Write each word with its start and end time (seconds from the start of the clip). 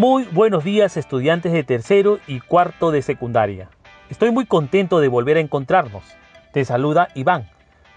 Muy 0.00 0.24
buenos 0.32 0.64
días 0.64 0.96
estudiantes 0.96 1.52
de 1.52 1.62
tercero 1.62 2.20
y 2.26 2.40
cuarto 2.40 2.90
de 2.90 3.02
secundaria. 3.02 3.68
Estoy 4.08 4.30
muy 4.30 4.46
contento 4.46 4.98
de 4.98 5.08
volver 5.08 5.36
a 5.36 5.40
encontrarnos. 5.40 6.04
Te 6.54 6.64
saluda 6.64 7.08
Iván, 7.14 7.50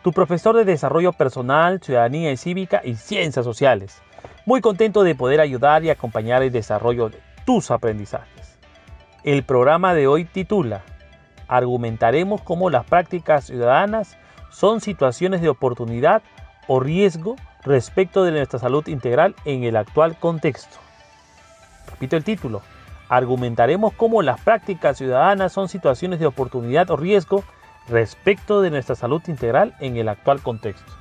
tu 0.04 0.12
profesor 0.12 0.54
de 0.58 0.66
Desarrollo 0.66 1.14
Personal, 1.14 1.80
Ciudadanía 1.82 2.34
y 2.34 2.36
Cívica 2.36 2.82
y 2.84 2.96
Ciencias 2.96 3.46
Sociales. 3.46 4.02
Muy 4.46 4.60
contento 4.60 5.04
de 5.04 5.16
poder 5.16 5.40
ayudar 5.40 5.86
y 5.86 5.92
acompañar 5.92 6.44
el 6.44 6.52
desarrollo 6.52 7.08
de 7.08 7.20
tus 7.46 7.72
aprendizajes. 7.72 8.60
El 9.24 9.44
programa 9.44 9.94
de 9.94 10.08
hoy 10.08 10.26
titula 10.26 10.82
Argumentaremos 11.48 12.42
cómo 12.42 12.70
las 12.70 12.84
prácticas 12.84 13.46
ciudadanas 13.46 14.18
son 14.52 14.82
situaciones 14.82 15.40
de 15.40 15.48
oportunidad 15.48 16.22
o 16.68 16.82
riesgo 16.82 17.38
respecto 17.64 18.26
de 18.26 18.34
nuestra 18.34 18.60
salud 18.60 18.86
integral 18.90 19.36
en 19.46 19.64
el 19.64 19.78
actual 19.78 20.18
contexto. 20.20 20.83
Repito 21.94 22.18
el 22.18 22.24
título. 22.24 22.62
Argumentaremos 23.08 23.94
cómo 23.94 24.24
las 24.24 24.42
prácticas 24.42 24.98
ciudadanas 24.98 25.54
son 25.54 25.70
situaciones 25.70 26.20
de 26.20 26.26
oportunidad 26.26 26.90
o 26.90 26.98
riesgo 26.98 27.44
respecto 27.88 28.62
de 28.62 28.72
nuestra 28.72 28.96
salud 28.96 29.22
integral 29.28 29.76
en 29.80 29.98
el 29.98 30.10
actual 30.10 30.42
contexto. 30.42 30.92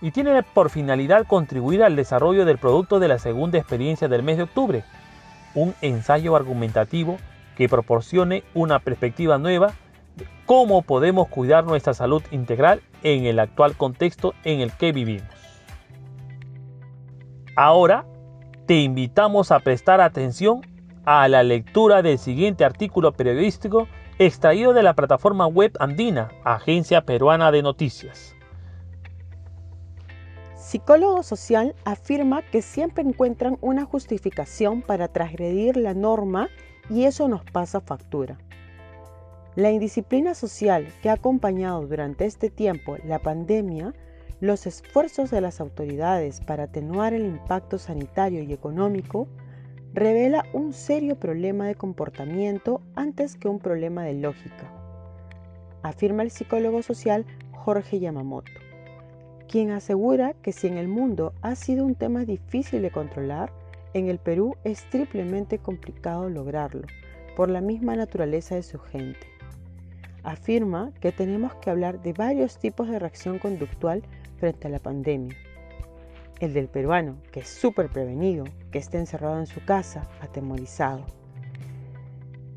Y 0.00 0.10
tiene 0.10 0.42
por 0.42 0.70
finalidad 0.70 1.26
contribuir 1.26 1.82
al 1.82 1.96
desarrollo 1.96 2.44
del 2.44 2.58
producto 2.58 3.00
de 3.00 3.08
la 3.08 3.18
segunda 3.18 3.58
experiencia 3.58 4.08
del 4.08 4.22
mes 4.22 4.38
de 4.38 4.44
octubre, 4.44 4.84
un 5.54 5.74
ensayo 5.82 6.36
argumentativo 6.36 7.18
que 7.56 7.68
proporcione 7.68 8.42
una 8.54 8.78
perspectiva 8.78 9.36
nueva 9.36 9.72
de 10.16 10.26
cómo 10.46 10.82
podemos 10.82 11.28
cuidar 11.28 11.64
nuestra 11.64 11.92
salud 11.92 12.22
integral 12.30 12.80
en 13.02 13.26
el 13.26 13.38
actual 13.38 13.76
contexto 13.76 14.34
en 14.44 14.60
el 14.60 14.72
que 14.72 14.92
vivimos. 14.92 15.28
Ahora 17.56 18.04
te 18.66 18.76
invitamos 18.76 19.50
a 19.52 19.60
prestar 19.60 20.00
atención 20.00 20.62
a 21.04 21.28
la 21.28 21.42
lectura 21.42 22.00
del 22.00 22.18
siguiente 22.18 22.64
artículo 22.64 23.12
periodístico 23.12 23.88
extraído 24.18 24.72
de 24.72 24.82
la 24.82 24.94
plataforma 24.94 25.46
web 25.46 25.72
Andina, 25.80 26.30
Agencia 26.44 27.02
Peruana 27.02 27.50
de 27.50 27.62
Noticias. 27.62 28.34
Psicólogo 30.56 31.22
social 31.22 31.74
afirma 31.84 32.42
que 32.42 32.62
siempre 32.62 33.04
encuentran 33.04 33.58
una 33.60 33.84
justificación 33.84 34.80
para 34.80 35.08
transgredir 35.08 35.76
la 35.76 35.92
norma 35.92 36.48
y 36.88 37.04
eso 37.04 37.28
nos 37.28 37.44
pasa 37.44 37.80
factura. 37.80 38.38
La 39.56 39.70
indisciplina 39.70 40.34
social 40.34 40.88
que 41.02 41.10
ha 41.10 41.14
acompañado 41.14 41.86
durante 41.86 42.24
este 42.24 42.50
tiempo 42.50 42.96
la 43.04 43.18
pandemia 43.18 43.94
los 44.44 44.66
esfuerzos 44.66 45.30
de 45.30 45.40
las 45.40 45.58
autoridades 45.58 46.42
para 46.42 46.64
atenuar 46.64 47.14
el 47.14 47.24
impacto 47.24 47.78
sanitario 47.78 48.42
y 48.42 48.52
económico 48.52 49.26
revela 49.94 50.44
un 50.52 50.74
serio 50.74 51.16
problema 51.16 51.66
de 51.66 51.76
comportamiento 51.76 52.82
antes 52.94 53.36
que 53.36 53.48
un 53.48 53.58
problema 53.58 54.04
de 54.04 54.12
lógica, 54.12 54.70
afirma 55.82 56.24
el 56.24 56.30
psicólogo 56.30 56.82
social 56.82 57.24
Jorge 57.52 58.00
Yamamoto, 58.00 58.52
quien 59.48 59.70
asegura 59.70 60.34
que 60.34 60.52
si 60.52 60.66
en 60.66 60.76
el 60.76 60.88
mundo 60.88 61.32
ha 61.40 61.54
sido 61.54 61.86
un 61.86 61.94
tema 61.94 62.26
difícil 62.26 62.82
de 62.82 62.90
controlar, 62.90 63.50
en 63.94 64.08
el 64.10 64.18
Perú 64.18 64.56
es 64.62 64.84
triplemente 64.90 65.56
complicado 65.56 66.28
lograrlo 66.28 66.86
por 67.34 67.48
la 67.48 67.62
misma 67.62 67.96
naturaleza 67.96 68.56
de 68.56 68.62
su 68.62 68.78
gente. 68.78 69.26
Afirma 70.22 70.92
que 71.00 71.12
tenemos 71.12 71.54
que 71.54 71.70
hablar 71.70 72.02
de 72.02 72.12
varios 72.12 72.58
tipos 72.58 72.88
de 72.88 72.98
reacción 72.98 73.38
conductual 73.38 74.02
frente 74.36 74.66
a 74.66 74.70
la 74.70 74.78
pandemia. 74.78 75.36
El 76.40 76.52
del 76.52 76.68
peruano, 76.68 77.16
que 77.32 77.40
es 77.40 77.48
súper 77.48 77.88
prevenido, 77.88 78.44
que 78.70 78.78
está 78.78 78.98
encerrado 78.98 79.38
en 79.38 79.46
su 79.46 79.64
casa, 79.64 80.08
atemorizado. 80.20 81.04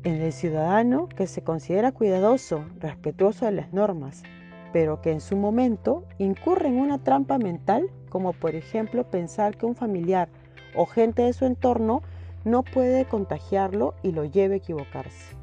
El 0.04 0.18
del 0.18 0.32
ciudadano, 0.32 1.08
que 1.08 1.26
se 1.26 1.42
considera 1.42 1.92
cuidadoso, 1.92 2.64
respetuoso 2.80 3.46
de 3.46 3.52
las 3.52 3.72
normas, 3.72 4.22
pero 4.72 5.00
que 5.00 5.12
en 5.12 5.20
su 5.20 5.36
momento 5.36 6.04
incurre 6.18 6.68
en 6.68 6.78
una 6.78 7.02
trampa 7.02 7.38
mental, 7.38 7.90
como 8.08 8.32
por 8.32 8.54
ejemplo 8.54 9.10
pensar 9.10 9.56
que 9.56 9.66
un 9.66 9.74
familiar 9.74 10.28
o 10.74 10.86
gente 10.86 11.22
de 11.22 11.32
su 11.32 11.46
entorno 11.46 12.02
no 12.44 12.62
puede 12.62 13.04
contagiarlo 13.04 13.94
y 14.02 14.12
lo 14.12 14.24
lleve 14.24 14.54
a 14.54 14.58
equivocarse. 14.58 15.36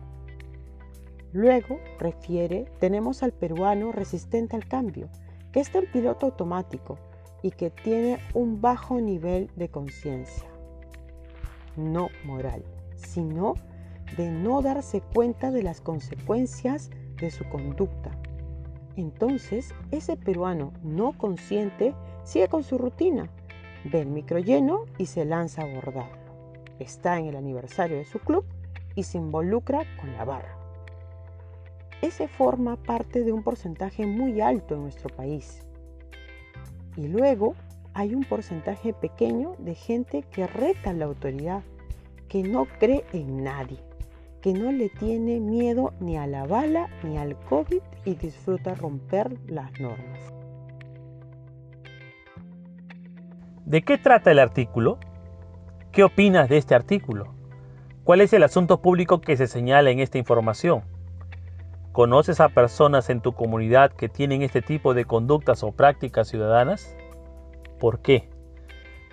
Luego, 1.32 1.80
refiere, 2.00 2.66
tenemos 2.80 3.22
al 3.22 3.34
peruano 3.34 3.92
resistente 3.92 4.56
al 4.56 4.68
cambio, 4.68 5.10
que 5.56 5.62
está 5.62 5.80
en 5.80 5.90
piloto 5.90 6.26
automático 6.26 6.98
y 7.42 7.52
que 7.52 7.70
tiene 7.70 8.20
un 8.34 8.60
bajo 8.60 9.00
nivel 9.00 9.50
de 9.56 9.70
conciencia. 9.70 10.50
No 11.78 12.10
moral, 12.26 12.66
sino 12.98 13.54
de 14.18 14.32
no 14.32 14.62
darse 14.62 15.00
cuenta 15.00 15.52
de 15.52 15.64
las 15.64 15.80
consecuencias 15.80 16.90
de 17.22 17.32
su 17.32 17.46
conducta. 17.46 18.12
Entonces, 18.98 19.74
ese 19.92 20.18
peruano 20.18 20.74
no 20.84 21.18
consciente 21.18 21.96
sigue 22.26 22.50
con 22.50 22.64
su 22.64 22.78
rutina, 22.78 23.30
ve 23.86 24.02
el 24.02 24.10
micro 24.10 24.40
lleno 24.40 24.84
y 24.98 25.06
se 25.06 25.24
lanza 25.24 25.62
a 25.62 25.72
abordarlo. 25.72 26.18
Está 26.80 27.18
en 27.18 27.28
el 27.28 27.38
aniversario 27.38 27.96
de 27.96 28.04
su 28.04 28.20
club 28.20 28.44
y 28.94 29.04
se 29.04 29.20
involucra 29.20 29.86
con 30.02 30.12
la 30.18 30.26
barra. 30.26 30.65
Ese 32.06 32.28
forma 32.28 32.76
parte 32.76 33.24
de 33.24 33.32
un 33.32 33.42
porcentaje 33.42 34.06
muy 34.06 34.40
alto 34.40 34.76
en 34.76 34.84
nuestro 34.84 35.10
país. 35.10 35.66
Y 36.96 37.08
luego 37.08 37.56
hay 37.96 38.14
un 38.14 38.24
porcentaje 38.24 38.94
pequeño 38.94 39.56
de 39.58 39.74
gente 39.74 40.22
que 40.22 40.46
reta 40.46 40.92
a 40.92 40.94
la 40.94 41.06
autoridad, 41.06 41.64
que 42.30 42.44
no 42.44 42.68
cree 42.80 43.06
en 43.12 43.44
nadie, 43.44 43.80
que 44.40 44.54
no 44.54 44.72
le 44.72 44.90
tiene 44.90 45.40
miedo 45.40 45.94
ni 46.00 46.16
a 46.16 46.28
la 46.28 46.46
bala 46.46 46.90
ni 47.02 47.18
al 47.18 47.40
COVID 47.40 47.82
y 48.06 48.14
disfruta 48.14 48.76
romper 48.76 49.40
las 49.48 49.72
normas. 49.80 50.20
¿De 53.66 53.82
qué 53.82 53.98
trata 53.98 54.30
el 54.30 54.38
artículo? 54.38 55.00
¿Qué 55.92 56.04
opinas 56.04 56.50
de 56.50 56.58
este 56.58 56.76
artículo? 56.76 57.34
¿Cuál 58.04 58.22
es 58.22 58.32
el 58.34 58.44
asunto 58.44 58.84
público 58.84 59.22
que 59.22 59.38
se 59.38 59.48
señala 59.48 59.90
en 59.90 60.02
esta 60.02 60.20
información? 60.20 60.84
¿Conoces 61.96 62.42
a 62.42 62.50
personas 62.50 63.10
en 63.10 63.22
tu 63.22 63.32
comunidad 63.32 63.90
que 63.90 64.10
tienen 64.10 64.42
este 64.42 64.62
tipo 64.62 64.94
de 64.94 65.06
conductas 65.06 65.64
o 65.64 65.72
prácticas 65.72 66.28
ciudadanas? 66.28 66.94
¿Por 67.80 68.00
qué? 68.00 68.28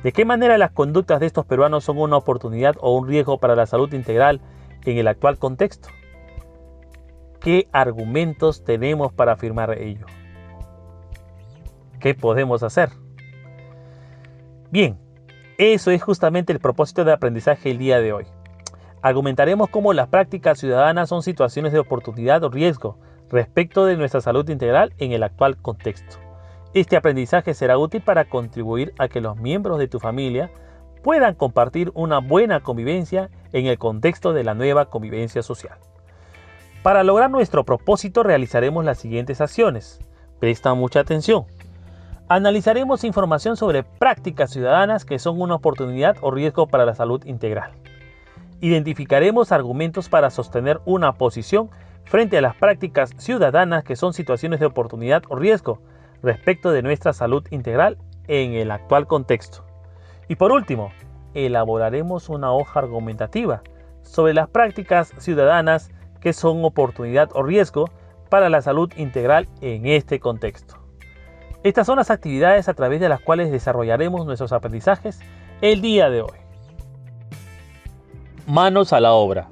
¿De 0.03 0.11
qué 0.11 0.25
manera 0.25 0.59
las 0.59 0.73
conductas 0.73 1.21
de 1.21 1.27
estos 1.27 1.47
peruanos 1.47 1.85
son 1.85 1.99
una 1.99 2.17
oportunidad 2.17 2.75
o 2.81 2.99
un 2.99 3.07
riesgo 3.07 3.39
para 3.39 3.55
la 3.55 3.67
salud 3.67 3.93
integral 3.93 4.41
en 4.85 4.99
el 4.99 5.07
actual 5.07 5.39
contexto? 5.39 5.91
¿Qué 7.39 7.69
argumentos 7.71 8.65
tenemos 8.65 9.13
para 9.13 9.35
afirmar 9.35 9.79
ello? 9.79 10.07
¿Qué 12.01 12.17
podemos 12.17 12.65
hacer? 12.65 12.91
Bien, 14.73 14.99
eso 15.57 15.93
es 15.93 16.03
justamente 16.03 16.53
el 16.53 16.59
propósito 16.59 17.05
de 17.05 17.13
aprendizaje 17.13 17.71
el 17.71 17.79
día 17.79 18.01
de 18.01 18.13
hoy. 18.13 18.27
Argumentaremos 19.03 19.69
cómo 19.69 19.93
las 19.93 20.07
prácticas 20.07 20.61
ciudadanas 20.61 21.09
son 21.09 21.25
situaciones 21.25 21.73
de 21.73 21.81
oportunidad 21.81 22.45
o 22.45 22.51
riesgo 22.51 22.99
respecto 23.31 23.85
de 23.85 23.97
nuestra 23.97 24.21
salud 24.21 24.49
integral 24.49 24.95
en 24.99 25.11
el 25.11 25.25
actual 25.25 25.57
contexto. 25.57 26.19
Este 26.73 26.97
aprendizaje 26.97 27.53
será 27.53 27.79
útil 27.79 28.01
para 28.01 28.27
contribuir 28.27 28.95
a 28.99 29.09
que 29.09 29.21
los 29.21 29.37
miembros 29.37 29.81
de 29.81 29.89
tu 29.89 29.99
familia 29.99 30.51
puedan 31.03 31.35
compartir 31.35 31.91
una 31.95 32.19
buena 32.19 32.61
convivencia 32.61 33.29
en 33.53 33.67
el 33.67 33.77
contexto 33.77 34.33
de 34.33 34.45
la 34.45 34.55
nueva 34.55 34.87
convivencia 34.87 35.43
social. 35.43 35.79
Para 36.85 37.03
lograr 37.03 37.29
nuestro 37.29 37.65
propósito 37.65 38.23
realizaremos 38.23 38.85
las 38.85 38.99
siguientes 38.99 39.41
acciones. 39.41 40.01
Presta 40.39 40.75
mucha 40.75 41.01
atención. 41.01 41.45
Analizaremos 42.29 43.03
información 43.03 43.57
sobre 43.57 43.83
prácticas 43.83 44.53
ciudadanas 44.53 45.05
que 45.05 45.19
son 45.19 45.41
una 45.41 45.57
oportunidad 45.57 46.17
o 46.21 46.31
riesgo 46.31 46.69
para 46.69 46.87
la 46.87 46.95
salud 46.95 47.25
integral. 47.27 47.82
Identificaremos 48.63 49.51
argumentos 49.51 50.09
para 50.09 50.31
sostener 50.31 50.81
una 50.85 51.15
posición 51.15 51.69
frente 52.05 52.39
a 52.39 52.41
las 52.41 52.55
prácticas 52.55 53.11
ciudadanas 53.17 53.83
que 53.83 53.97
son 53.97 54.13
situaciones 54.13 54.61
de 54.61 54.67
oportunidad 54.67 55.25
o 55.29 55.35
riesgo 55.35 55.81
respecto 56.23 56.71
de 56.71 56.81
nuestra 56.81 57.13
salud 57.13 57.45
integral 57.51 57.99
en 58.29 58.53
el 58.53 58.71
actual 58.71 59.09
contexto. 59.09 59.65
Y 60.29 60.37
por 60.37 60.53
último, 60.53 60.93
elaboraremos 61.35 62.29
una 62.29 62.53
hoja 62.53 62.79
argumentativa 62.79 63.65
sobre 64.03 64.33
las 64.33 64.49
prácticas 64.49 65.13
ciudadanas 65.19 65.91
que 66.21 66.33
son 66.33 66.65
oportunidad 66.65 67.31
o 67.35 67.43
riesgo 67.43 67.91
para 68.31 68.49
la 68.49 68.63
salud 68.63 68.93
integral 68.97 69.49
en 69.61 69.87
este 69.87 70.21
contexto. 70.21 70.77
Estas 71.65 71.89
son 71.89 71.97
las 71.97 72.13
actividades 72.13 72.69
a 72.69 72.75
través 72.75 73.01
de 73.01 73.09
las 73.09 73.21
cuales 73.21 73.51
desarrollaremos 73.51 74.25
nuestros 74.25 74.53
aprendizajes 74.53 75.19
el 75.63 75.81
día 75.81 76.11
de 76.11 76.23
hoy. 76.23 76.42
Manos 78.47 78.93
a 78.93 79.01
la 79.01 79.13
obra. 79.13 79.49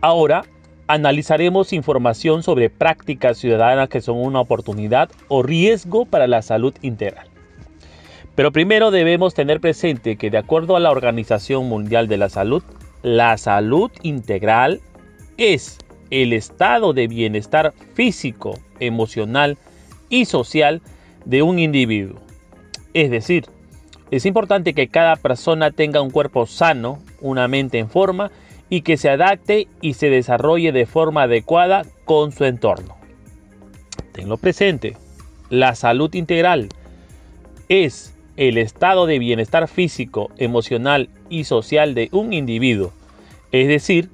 Ahora 0.00 0.44
analizaremos 0.88 1.72
información 1.72 2.42
sobre 2.42 2.68
prácticas 2.68 3.38
ciudadanas 3.38 3.88
que 3.88 4.00
son 4.00 4.18
una 4.18 4.40
oportunidad 4.40 5.08
o 5.28 5.42
riesgo 5.42 6.04
para 6.04 6.26
la 6.26 6.42
salud 6.42 6.74
integral. 6.82 7.28
Pero 8.34 8.50
primero 8.50 8.90
debemos 8.90 9.34
tener 9.34 9.60
presente 9.60 10.16
que 10.16 10.30
de 10.30 10.38
acuerdo 10.38 10.74
a 10.74 10.80
la 10.80 10.90
Organización 10.90 11.68
Mundial 11.68 12.08
de 12.08 12.16
la 12.16 12.28
Salud, 12.28 12.64
la 13.02 13.38
salud 13.38 13.92
integral 14.02 14.80
es 15.36 15.78
el 16.10 16.32
estado 16.32 16.92
de 16.92 17.06
bienestar 17.06 17.72
físico, 17.94 18.58
emocional 18.80 19.58
y 20.08 20.24
social 20.24 20.82
de 21.24 21.42
un 21.42 21.60
individuo. 21.60 22.18
Es 22.94 23.10
decir, 23.10 23.46
es 24.10 24.26
importante 24.26 24.74
que 24.74 24.88
cada 24.88 25.16
persona 25.16 25.70
tenga 25.70 26.02
un 26.02 26.10
cuerpo 26.10 26.46
sano, 26.46 26.98
una 27.24 27.48
mente 27.48 27.78
en 27.78 27.88
forma 27.88 28.30
y 28.68 28.82
que 28.82 28.96
se 28.96 29.08
adapte 29.08 29.66
y 29.80 29.94
se 29.94 30.10
desarrolle 30.10 30.72
de 30.72 30.86
forma 30.86 31.22
adecuada 31.22 31.84
con 32.04 32.32
su 32.32 32.44
entorno. 32.44 32.96
Tenlo 34.12 34.36
presente, 34.36 34.96
la 35.48 35.74
salud 35.74 36.14
integral 36.14 36.68
es 37.68 38.14
el 38.36 38.58
estado 38.58 39.06
de 39.06 39.18
bienestar 39.18 39.68
físico, 39.68 40.30
emocional 40.36 41.08
y 41.30 41.44
social 41.44 41.94
de 41.94 42.08
un 42.12 42.32
individuo. 42.32 42.92
Es 43.52 43.68
decir, 43.68 44.10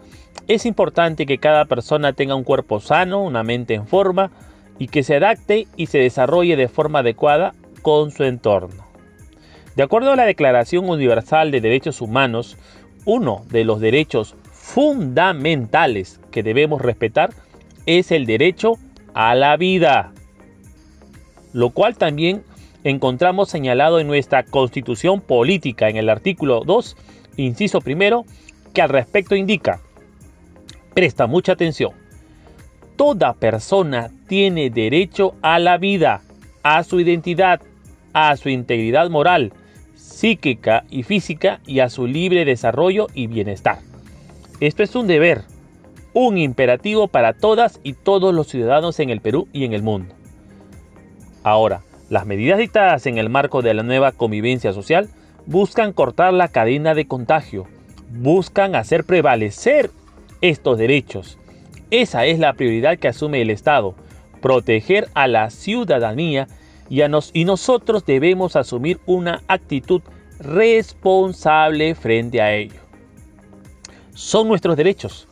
es 0.47 0.67
importante 0.67 1.27
que 1.27 1.39
cada 1.39 1.65
persona 1.65 2.13
tenga 2.13 2.35
un 2.35 2.45
cuerpo 2.45 2.81
sano, 2.81 3.23
una 3.23 3.43
mente 3.43 3.75
en 3.75 3.87
forma 3.87 4.31
y 4.79 4.89
que 4.89 5.03
se 5.03 5.17
adapte 5.17 5.67
y 5.77 5.87
se 5.87 5.99
desarrolle 5.99 6.57
de 6.57 6.69
forma 6.69 7.01
adecuada 7.01 7.55
con 7.83 8.11
su 8.11 8.25
entorno. 8.25 8.85
De 9.77 9.85
acuerdo 9.85 10.13
a 10.13 10.17
la 10.17 10.27
Declaración 10.27 10.89
Universal 10.89 11.51
de 11.51 11.61
Derechos 11.61 12.01
Humanos, 12.01 12.59
uno 13.05 13.45
de 13.51 13.65
los 13.65 13.81
derechos 13.81 14.37
fundamentales 14.53 16.21
que 16.31 16.43
debemos 16.43 16.81
respetar 16.81 17.31
es 17.87 18.13
el 18.13 18.27
derecho 18.27 18.75
a 19.15 19.35
la 19.35 19.57
vida, 19.57 20.13
lo 21.53 21.71
cual 21.71 21.97
también 21.97 22.43
encontramos 22.85 23.49
señalado 23.49 24.01
en 24.01 24.07
nuestra 24.07 24.45
constitución 24.45 25.21
política 25.21 25.89
en 25.89 25.97
el 25.97 26.09
artículo 26.09 26.63
2, 26.65 26.97
inciso 27.37 27.81
primero, 27.81 28.25
que 28.73 28.83
al 28.83 28.89
respecto 28.89 29.35
indica, 29.35 29.81
presta 30.95 31.27
mucha 31.27 31.53
atención, 31.53 31.93
toda 32.97 33.35
persona 33.35 34.11
tiene 34.29 34.71
derecho 34.71 35.35
a 35.43 35.59
la 35.59 35.79
vida, 35.79 36.23
a 36.63 36.85
su 36.85 37.01
identidad, 37.01 37.61
a 38.13 38.37
su 38.37 38.49
integridad 38.49 39.11
moral, 39.11 39.53
psíquica 40.21 40.85
y 40.91 41.03
física 41.03 41.61
y 41.67 41.81
a 41.81 41.89
su 41.89 42.07
libre 42.07 42.45
desarrollo 42.45 43.07
y 43.15 43.27
bienestar. 43.27 43.79
Esto 44.61 44.83
es 44.83 44.95
un 44.95 45.07
deber, 45.07 45.45
un 46.13 46.37
imperativo 46.37 47.09
para 47.09 47.33
todas 47.33 47.81
y 47.83 47.95
todos 47.95 48.35
los 48.35 48.47
ciudadanos 48.47 49.01
en 49.01 49.09
el 49.09 49.23
Perú 49.23 49.49
y 49.55 49.65
en 49.65 49.73
el 49.73 49.83
mundo. 49.83 50.15
Ahora, 51.43 51.81
las 52.11 52.27
medidas 52.27 52.59
dictadas 52.59 53.07
en 53.07 53.17
el 53.17 53.31
marco 53.31 53.63
de 53.63 53.73
la 53.73 53.83
nueva 53.83 54.13
convivencia 54.13 54.75
social 54.75 55.09
buscan 55.47 55.95
cortar 55.95 56.35
la 56.35 56.49
cadena 56.49 56.93
de 56.95 57.07
contagio, 57.07 57.67
buscan 58.11 58.75
hacer 58.75 59.05
prevalecer 59.05 59.91
estos 60.43 60.77
derechos. 60.77 61.39
Esa 61.91 62.27
es 62.27 62.39
la 62.39 62.53
prioridad 62.53 62.99
que 62.99 63.09
asume 63.09 63.41
el 63.41 63.49
Estado, 63.49 63.95
proteger 64.43 65.09
a 65.15 65.29
la 65.29 65.49
ciudadanía 65.49 66.47
y, 66.91 67.45
nosotros 67.45 68.05
debemos 68.05 68.57
asumir 68.57 69.01
una 69.07 69.43
actitud 69.49 70.03
responsable 70.41 71.95
frente 71.95 72.43
a 72.43 72.53
ello 72.53 72.91
son 74.21 74.49
nuestros 74.49 74.77
derechos, 74.77 75.27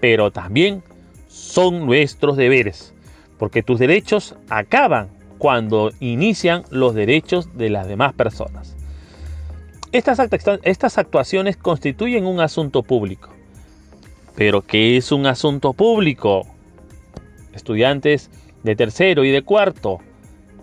pero 0.00 0.32
también 0.32 0.82
son 1.28 1.86
nuestros 1.86 2.36
deberes, 2.36 2.92
porque 3.38 3.62
tus 3.62 3.78
derechos 3.78 4.34
acaban 4.48 5.08
cuando 5.38 5.92
inician 6.00 6.64
los 6.70 6.94
derechos 6.94 7.56
de 7.56 7.70
las 7.70 7.86
demás 7.86 8.12
personas. 8.12 8.76
Estas, 9.92 10.18
estas 10.64 10.98
actuaciones 10.98 11.56
constituyen 11.56 12.26
un 12.26 12.40
asunto 12.40 12.82
público. 12.82 13.30
¿Pero 14.34 14.62
qué 14.62 14.96
es 14.96 15.12
un 15.12 15.26
asunto 15.26 15.72
público? 15.72 16.44
Estudiantes 17.52 18.30
de 18.64 18.74
tercero 18.74 19.24
y 19.24 19.30
de 19.30 19.42
cuarto, 19.42 20.00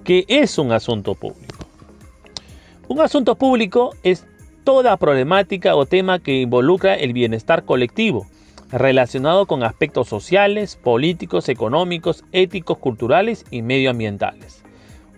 ¿qué 0.04 0.26
es 0.28 0.58
un 0.58 0.72
asunto 0.72 1.16
público? 1.16 1.66
Un 2.88 3.00
asunto 3.00 3.36
público 3.36 3.92
es 4.04 4.26
toda 4.64 4.98
problemática 4.98 5.76
o 5.76 5.86
tema 5.86 6.20
que 6.20 6.42
involucra 6.42 6.96
el 6.96 7.14
bienestar 7.14 7.66
colectivo, 7.66 8.28
relacionado 8.72 9.46
con 9.46 9.64
aspectos 9.64 10.08
sociales, 10.08 10.76
políticos, 10.76 11.50
económicos, 11.50 12.24
éticos, 12.32 12.78
culturales 12.78 13.46
y 13.52 13.62
medioambientales. 13.62 14.64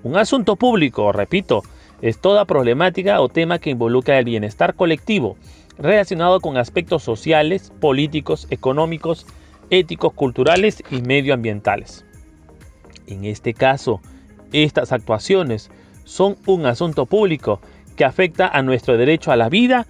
Un 0.04 0.18
asunto 0.18 0.56
público, 0.56 1.12
repito, 1.12 1.64
es 2.02 2.20
toda 2.20 2.46
problemática 2.46 3.22
o 3.22 3.30
tema 3.30 3.60
que 3.60 3.70
involucra 3.70 4.20
el 4.20 4.26
bienestar 4.26 4.76
colectivo, 4.76 5.38
relacionado 5.78 6.42
con 6.42 6.58
aspectos 6.58 7.04
sociales, 7.04 7.72
políticos, 7.80 8.48
económicos, 8.50 9.26
éticos, 9.70 10.14
culturales 10.14 10.84
y 10.92 11.02
medioambientales. 11.02 12.06
En 13.08 13.26
este 13.26 13.54
caso, 13.54 14.02
estas 14.54 14.92
actuaciones 14.92 15.70
son 16.04 16.38
un 16.46 16.66
asunto 16.66 17.06
público 17.06 17.60
que 17.96 18.06
afecta 18.06 18.48
a 18.48 18.62
nuestro 18.62 18.98
derecho 18.98 19.32
a 19.32 19.36
la 19.36 19.50
vida 19.50 19.86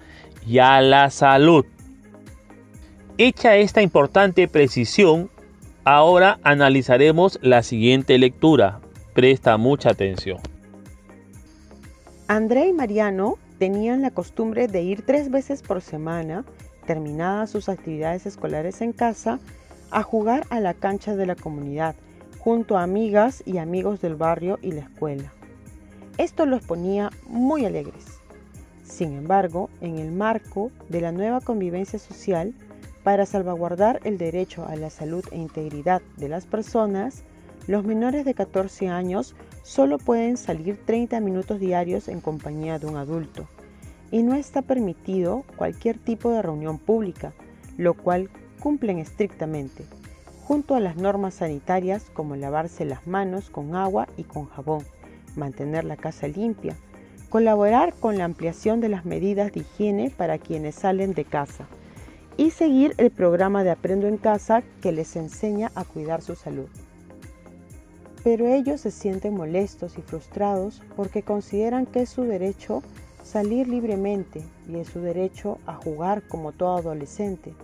y 0.46 0.58
a 0.58 0.80
la 0.80 1.10
salud. 1.10 1.64
Hecha 3.16 3.56
esta 3.56 3.80
importante 3.80 4.48
precisión, 4.48 5.30
ahora 5.84 6.38
analizaremos 6.42 7.38
la 7.42 7.62
siguiente 7.62 8.18
lectura. 8.18 8.80
Presta 9.14 9.56
mucha 9.56 9.90
atención. 9.90 10.38
André 12.26 12.68
y 12.68 12.72
Mariano 12.72 13.38
tenían 13.58 14.02
la 14.02 14.10
costumbre 14.10 14.66
de 14.66 14.82
ir 14.82 15.06
tres 15.06 15.30
veces 15.30 15.62
por 15.62 15.80
semana, 15.80 16.44
terminadas 16.86 17.50
sus 17.50 17.68
actividades 17.68 18.26
escolares 18.26 18.80
en 18.80 18.92
casa, 18.92 19.38
a 19.90 20.02
jugar 20.02 20.44
a 20.50 20.58
la 20.58 20.74
cancha 20.74 21.14
de 21.14 21.26
la 21.26 21.36
comunidad, 21.36 21.94
junto 22.44 22.76
a 22.76 22.82
amigas 22.82 23.42
y 23.46 23.56
amigos 23.56 24.02
del 24.02 24.16
barrio 24.16 24.58
y 24.60 24.72
la 24.72 24.82
escuela. 24.82 25.32
Esto 26.18 26.44
los 26.44 26.62
ponía 26.62 27.08
muy 27.26 27.64
alegres. 27.64 28.20
Sin 28.82 29.14
embargo, 29.14 29.70
en 29.80 29.96
el 29.96 30.12
marco 30.12 30.70
de 30.90 31.00
la 31.00 31.10
nueva 31.10 31.40
convivencia 31.40 31.98
social, 31.98 32.52
para 33.02 33.24
salvaguardar 33.24 33.98
el 34.04 34.18
derecho 34.18 34.66
a 34.66 34.76
la 34.76 34.90
salud 34.90 35.24
e 35.32 35.38
integridad 35.38 36.02
de 36.18 36.28
las 36.28 36.44
personas, 36.44 37.22
los 37.66 37.82
menores 37.82 38.26
de 38.26 38.34
14 38.34 38.88
años 38.88 39.34
solo 39.62 39.96
pueden 39.96 40.36
salir 40.36 40.78
30 40.84 41.20
minutos 41.20 41.58
diarios 41.58 42.08
en 42.08 42.20
compañía 42.20 42.78
de 42.78 42.86
un 42.86 42.98
adulto 42.98 43.48
y 44.10 44.22
no 44.22 44.34
está 44.34 44.60
permitido 44.60 45.44
cualquier 45.56 45.98
tipo 45.98 46.30
de 46.30 46.42
reunión 46.42 46.78
pública, 46.78 47.32
lo 47.78 47.94
cual 47.94 48.28
cumplen 48.60 48.98
estrictamente, 48.98 49.86
junto 50.46 50.74
a 50.74 50.80
las 50.80 50.96
normas 50.96 51.34
sanitarias 51.34 52.04
como 52.12 52.36
lavarse 52.36 52.84
las 52.84 53.06
manos 53.06 53.48
con 53.48 53.74
agua 53.74 54.08
y 54.16 54.24
con 54.24 54.46
jabón 54.46 54.84
mantener 55.36 55.84
la 55.84 55.96
casa 55.96 56.28
limpia, 56.28 56.76
colaborar 57.30 57.94
con 57.94 58.18
la 58.18 58.24
ampliación 58.24 58.80
de 58.80 58.90
las 58.90 59.04
medidas 59.04 59.52
de 59.52 59.60
higiene 59.60 60.10
para 60.10 60.38
quienes 60.38 60.74
salen 60.76 61.14
de 61.14 61.24
casa 61.24 61.66
y 62.36 62.50
seguir 62.50 62.94
el 62.98 63.10
programa 63.10 63.64
de 63.64 63.70
Aprendo 63.70 64.06
en 64.06 64.18
Casa 64.18 64.62
que 64.82 64.92
les 64.92 65.16
enseña 65.16 65.72
a 65.74 65.84
cuidar 65.84 66.20
su 66.20 66.34
salud. 66.34 66.68
Pero 68.22 68.46
ellos 68.46 68.82
se 68.82 68.90
sienten 68.90 69.34
molestos 69.34 69.98
y 69.98 70.02
frustrados 70.02 70.82
porque 70.96 71.22
consideran 71.22 71.86
que 71.86 72.02
es 72.02 72.10
su 72.10 72.22
derecho 72.22 72.82
salir 73.22 73.66
libremente 73.68 74.42
y 74.68 74.76
es 74.76 74.88
su 74.88 75.00
derecho 75.00 75.58
a 75.66 75.74
jugar 75.74 76.22
como 76.28 76.52
todo 76.52 76.76
adolescente 76.76 77.54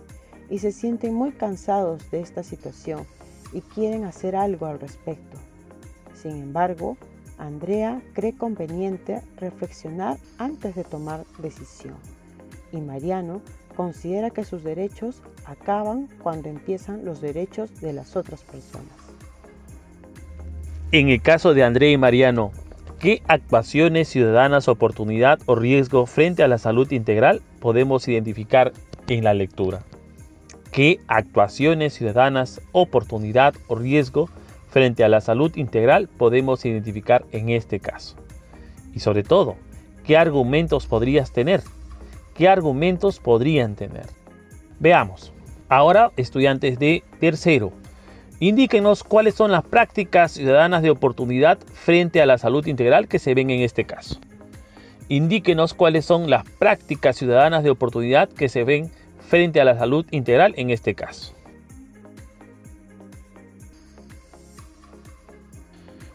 y 0.51 0.59
se 0.59 0.71
sienten 0.71 1.15
muy 1.15 1.31
cansados 1.31 2.11
de 2.11 2.19
esta 2.19 2.43
situación 2.43 3.07
y 3.53 3.61
quieren 3.61 4.03
hacer 4.03 4.35
algo 4.35 4.67
al 4.67 4.79
respecto. 4.79 5.37
Sin 6.13 6.37
embargo, 6.37 6.97
Andrea 7.39 8.01
cree 8.13 8.33
conveniente 8.33 9.21
reflexionar 9.37 10.17
antes 10.37 10.75
de 10.75 10.83
tomar 10.83 11.23
decisión 11.39 11.95
y 12.71 12.81
Mariano 12.81 13.41
considera 13.75 14.29
que 14.29 14.43
sus 14.43 14.63
derechos 14.63 15.23
acaban 15.45 16.07
cuando 16.21 16.49
empiezan 16.49 17.05
los 17.05 17.21
derechos 17.21 17.81
de 17.81 17.93
las 17.93 18.15
otras 18.15 18.41
personas. 18.41 18.93
En 20.91 21.07
el 21.07 21.21
caso 21.21 21.53
de 21.53 21.63
Andrea 21.63 21.91
y 21.91 21.97
Mariano, 21.97 22.51
¿qué 22.99 23.23
actuaciones 23.27 24.09
ciudadanas, 24.09 24.67
oportunidad 24.67 25.39
o 25.45 25.55
riesgo 25.55 26.05
frente 26.05 26.43
a 26.43 26.49
la 26.49 26.57
salud 26.57 26.91
integral 26.91 27.41
podemos 27.61 28.07
identificar 28.09 28.73
en 29.07 29.23
la 29.23 29.33
lectura? 29.33 29.83
¿Qué 30.71 31.01
actuaciones 31.07 31.93
ciudadanas, 31.93 32.61
oportunidad 32.71 33.53
o 33.67 33.75
riesgo 33.75 34.29
frente 34.69 35.03
a 35.03 35.09
la 35.09 35.19
salud 35.19 35.53
integral 35.57 36.07
podemos 36.07 36.63
identificar 36.63 37.25
en 37.33 37.49
este 37.49 37.81
caso? 37.81 38.15
Y 38.93 39.01
sobre 39.01 39.23
todo, 39.23 39.57
¿qué 40.05 40.15
argumentos 40.15 40.87
podrías 40.87 41.33
tener? 41.33 41.61
¿Qué 42.35 42.47
argumentos 42.47 43.19
podrían 43.19 43.75
tener? 43.75 44.05
Veamos. 44.79 45.33
Ahora, 45.67 46.13
estudiantes 46.15 46.79
de 46.79 47.03
tercero, 47.19 47.73
indíquenos 48.39 49.03
cuáles 49.03 49.35
son 49.35 49.51
las 49.51 49.63
prácticas 49.63 50.31
ciudadanas 50.31 50.83
de 50.83 50.89
oportunidad 50.89 51.59
frente 51.73 52.21
a 52.21 52.25
la 52.25 52.37
salud 52.37 52.65
integral 52.65 53.09
que 53.09 53.19
se 53.19 53.33
ven 53.33 53.49
en 53.49 53.59
este 53.59 53.83
caso. 53.83 54.21
Indíquenos 55.09 55.73
cuáles 55.73 56.05
son 56.05 56.29
las 56.29 56.45
prácticas 56.45 57.17
ciudadanas 57.17 57.63
de 57.63 57.71
oportunidad 57.71 58.29
que 58.29 58.47
se 58.47 58.63
ven 58.63 58.89
frente 59.31 59.61
a 59.61 59.65
la 59.65 59.77
salud 59.77 60.05
integral 60.11 60.53
en 60.57 60.71
este 60.71 60.93
caso. 60.93 61.33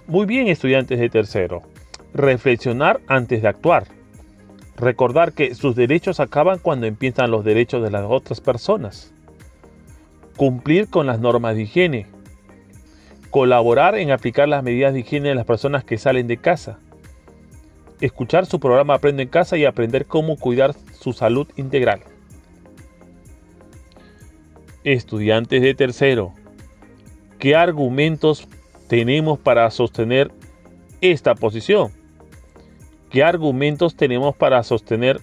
Muy 0.07 0.27
bien, 0.27 0.49
estudiantes 0.49 1.01
de 1.01 1.09
tercero. 1.09 1.63
Reflexionar 2.13 3.01
antes 3.07 3.41
de 3.41 3.49
actuar. 3.49 3.87
Recordar 4.77 5.33
que 5.33 5.55
sus 5.55 5.75
derechos 5.75 6.21
acaban 6.21 6.59
cuando 6.59 6.85
empiezan 6.85 7.31
los 7.31 7.43
derechos 7.43 7.83
de 7.83 7.91
las 7.91 8.05
otras 8.07 8.43
personas. 8.43 9.15
Cumplir 10.37 10.91
con 10.91 11.07
las 11.07 11.19
normas 11.19 11.57
de 11.57 11.63
higiene. 11.63 12.07
Colaborar 13.31 13.95
en 13.95 14.11
aplicar 14.11 14.47
las 14.47 14.63
medidas 14.63 14.93
de 14.93 15.01
higiene 15.01 15.31
de 15.31 15.37
las 15.37 15.47
personas 15.47 15.85
que 15.85 15.97
salen 15.97 16.27
de 16.27 16.37
casa 16.37 16.79
escuchar 17.99 18.45
su 18.45 18.61
programa 18.61 18.93
Aprende 18.93 19.23
en 19.23 19.31
casa 19.31 19.57
y 19.57 19.65
aprender 19.65 20.05
cómo 20.05 20.37
cuidar 20.37 20.75
su 21.01 21.15
salud 21.15 21.49
integral. 21.57 22.01
Estudiantes 24.87 25.63
de 25.63 25.75
tercero, 25.75 26.33
¿qué 27.41 27.57
argumentos 27.57 28.47
tenemos 28.87 29.37
para 29.37 29.69
sostener 29.73 30.31
esta 31.01 31.35
posición? 31.35 31.91
¿Qué 33.11 33.25
argumentos 33.25 33.97
tenemos 33.97 34.37
para 34.37 34.63
sostener 34.63 35.21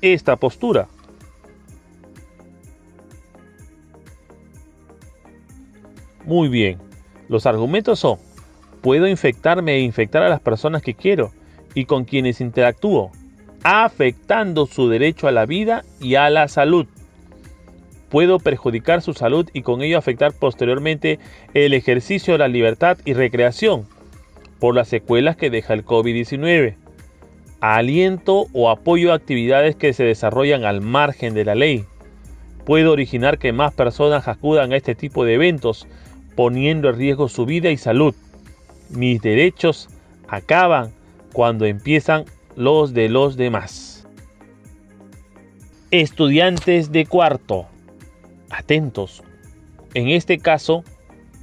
esta 0.00 0.36
postura? 0.36 0.88
Muy 6.24 6.48
bien, 6.48 6.78
los 7.28 7.44
argumentos 7.44 7.98
son, 7.98 8.18
puedo 8.80 9.06
infectarme 9.06 9.74
e 9.74 9.80
infectar 9.80 10.22
a 10.22 10.30
las 10.30 10.40
personas 10.40 10.80
que 10.80 10.94
quiero 10.94 11.32
y 11.74 11.84
con 11.84 12.06
quienes 12.06 12.40
interactúo, 12.40 13.12
afectando 13.62 14.64
su 14.64 14.88
derecho 14.88 15.28
a 15.28 15.32
la 15.32 15.44
vida 15.44 15.84
y 16.00 16.14
a 16.14 16.30
la 16.30 16.48
salud. 16.48 16.86
Puedo 18.08 18.38
perjudicar 18.38 19.02
su 19.02 19.14
salud 19.14 19.48
y 19.52 19.62
con 19.62 19.82
ello 19.82 19.98
afectar 19.98 20.32
posteriormente 20.32 21.18
el 21.54 21.74
ejercicio 21.74 22.34
de 22.34 22.38
la 22.38 22.48
libertad 22.48 22.98
y 23.04 23.14
recreación 23.14 23.86
por 24.60 24.74
las 24.74 24.88
secuelas 24.88 25.36
que 25.36 25.50
deja 25.50 25.74
el 25.74 25.84
COVID-19. 25.84 26.76
Aliento 27.60 28.46
o 28.52 28.70
apoyo 28.70 29.12
a 29.12 29.16
actividades 29.16 29.76
que 29.76 29.92
se 29.92 30.04
desarrollan 30.04 30.64
al 30.64 30.80
margen 30.80 31.34
de 31.34 31.44
la 31.44 31.54
ley. 31.54 31.84
Puedo 32.64 32.92
originar 32.92 33.38
que 33.38 33.52
más 33.52 33.72
personas 33.72 34.28
acudan 34.28 34.72
a 34.72 34.76
este 34.76 34.94
tipo 34.94 35.24
de 35.24 35.34
eventos, 35.34 35.86
poniendo 36.34 36.88
en 36.88 36.96
riesgo 36.96 37.28
su 37.28 37.46
vida 37.46 37.70
y 37.70 37.76
salud. 37.76 38.14
Mis 38.90 39.20
derechos 39.20 39.88
acaban 40.28 40.92
cuando 41.32 41.64
empiezan 41.64 42.24
los 42.56 42.94
de 42.94 43.08
los 43.08 43.36
demás. 43.36 44.06
Estudiantes 45.90 46.92
de 46.92 47.06
cuarto, 47.06 47.66
atentos. 48.50 49.22
En 49.94 50.08
este 50.08 50.38
caso, 50.38 50.84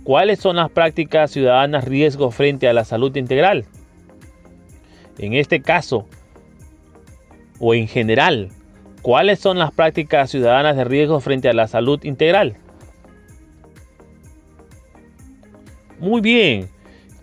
¿cuáles 0.04 0.40
son 0.40 0.58
las 0.58 0.70
prácticas 0.70 1.32
ciudadanas 1.32 1.86
riesgo 1.86 2.32
frente 2.32 2.68
a 2.68 2.74
la 2.74 2.86
salud 2.86 3.16
integral? 3.16 3.66
En 5.18 5.34
este 5.34 5.62
caso, 5.62 6.08
o 7.60 7.74
en 7.74 7.88
general, 7.88 8.50
¿cuáles 9.02 9.40
son 9.40 9.58
las 9.60 9.72
prácticas 9.72 10.32
ciudadanas 10.32 10.76
de 10.76 10.84
riesgo 10.84 11.20
frente 11.20 11.50
a 11.50 11.54
la 11.54 11.68
salud 11.68 12.04
integral? 12.04 12.58
Muy 16.00 16.22
bien, 16.22 16.70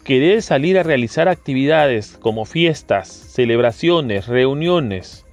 querer 0.05 0.43
salir 0.43 0.79
a 0.79 0.83
realizar 0.83 1.29
actividades 1.29 2.17
como 2.17 2.45
fiestas, 2.45 3.09
celebraciones, 3.09 4.27
reuniones, 4.27 5.27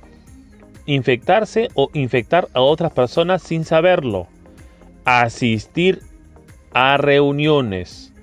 infectarse 0.85 1.69
o 1.73 1.89
infectar 1.93 2.47
a 2.53 2.61
otras 2.61 2.91
personas 2.91 3.41
sin 3.41 3.63
saberlo, 3.63 4.27
asistir 5.07 6.01
a 6.73 6.97
reuniones. 6.97 8.13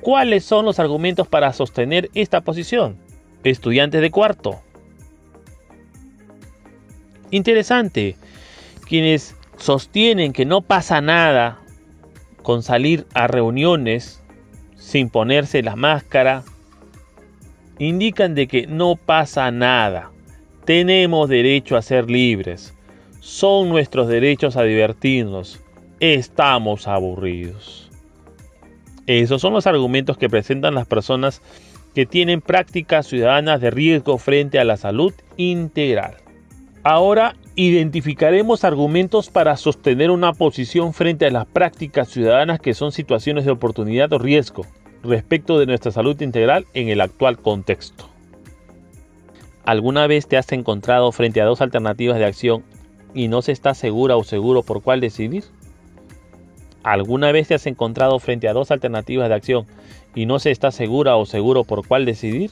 ¿Cuáles 0.00 0.44
son 0.44 0.64
los 0.64 0.80
argumentos 0.80 1.28
para 1.28 1.52
sostener 1.52 2.10
esta 2.14 2.40
posición? 2.40 2.98
Estudiantes 3.44 4.00
de 4.00 4.10
cuarto. 4.10 4.60
Interesante. 7.30 8.16
Quienes 8.88 9.36
sostienen 9.56 10.32
que 10.32 10.44
no 10.44 10.62
pasa 10.62 11.00
nada 11.00 11.60
con 12.42 12.64
salir 12.64 13.06
a 13.14 13.28
reuniones 13.28 14.22
sin 14.76 15.10
ponerse 15.10 15.62
la 15.62 15.76
máscara, 15.76 16.42
indican 17.78 18.34
de 18.34 18.48
que 18.48 18.66
no 18.66 18.96
pasa 18.96 19.50
nada. 19.52 20.10
Tenemos 20.64 21.28
derecho 21.28 21.76
a 21.76 21.82
ser 21.82 22.10
libres. 22.10 22.75
Son 23.26 23.68
nuestros 23.68 24.06
derechos 24.06 24.56
a 24.56 24.62
divertirnos. 24.62 25.60
Estamos 25.98 26.86
aburridos. 26.86 27.90
Esos 29.08 29.42
son 29.42 29.52
los 29.52 29.66
argumentos 29.66 30.16
que 30.16 30.30
presentan 30.30 30.76
las 30.76 30.86
personas 30.86 31.42
que 31.92 32.06
tienen 32.06 32.40
prácticas 32.40 33.08
ciudadanas 33.08 33.60
de 33.60 33.72
riesgo 33.72 34.18
frente 34.18 34.60
a 34.60 34.64
la 34.64 34.76
salud 34.76 35.12
integral. 35.36 36.14
Ahora 36.84 37.34
identificaremos 37.56 38.62
argumentos 38.62 39.28
para 39.28 39.56
sostener 39.56 40.12
una 40.12 40.32
posición 40.32 40.94
frente 40.94 41.26
a 41.26 41.32
las 41.32 41.46
prácticas 41.46 42.08
ciudadanas 42.08 42.60
que 42.60 42.74
son 42.74 42.92
situaciones 42.92 43.44
de 43.44 43.50
oportunidad 43.50 44.12
o 44.12 44.20
riesgo 44.20 44.66
respecto 45.02 45.58
de 45.58 45.66
nuestra 45.66 45.90
salud 45.90 46.18
integral 46.22 46.64
en 46.74 46.90
el 46.90 47.00
actual 47.00 47.38
contexto. 47.38 48.08
¿Alguna 49.64 50.06
vez 50.06 50.28
te 50.28 50.36
has 50.36 50.52
encontrado 50.52 51.10
frente 51.10 51.40
a 51.40 51.44
dos 51.44 51.60
alternativas 51.60 52.18
de 52.18 52.24
acción 52.24 52.62
y 53.16 53.28
no 53.28 53.40
se 53.40 53.50
está 53.50 53.72
segura 53.72 54.16
o 54.16 54.24
seguro 54.24 54.62
por 54.62 54.82
cuál 54.82 55.00
decidir? 55.00 55.44
¿Alguna 56.82 57.32
vez 57.32 57.48
te 57.48 57.54
has 57.54 57.66
encontrado 57.66 58.18
frente 58.18 58.46
a 58.46 58.52
dos 58.52 58.70
alternativas 58.70 59.30
de 59.30 59.34
acción 59.34 59.66
y 60.14 60.26
no 60.26 60.38
se 60.38 60.50
está 60.50 60.70
segura 60.70 61.16
o 61.16 61.24
seguro 61.24 61.64
por 61.64 61.86
cuál 61.88 62.04
decidir? 62.04 62.50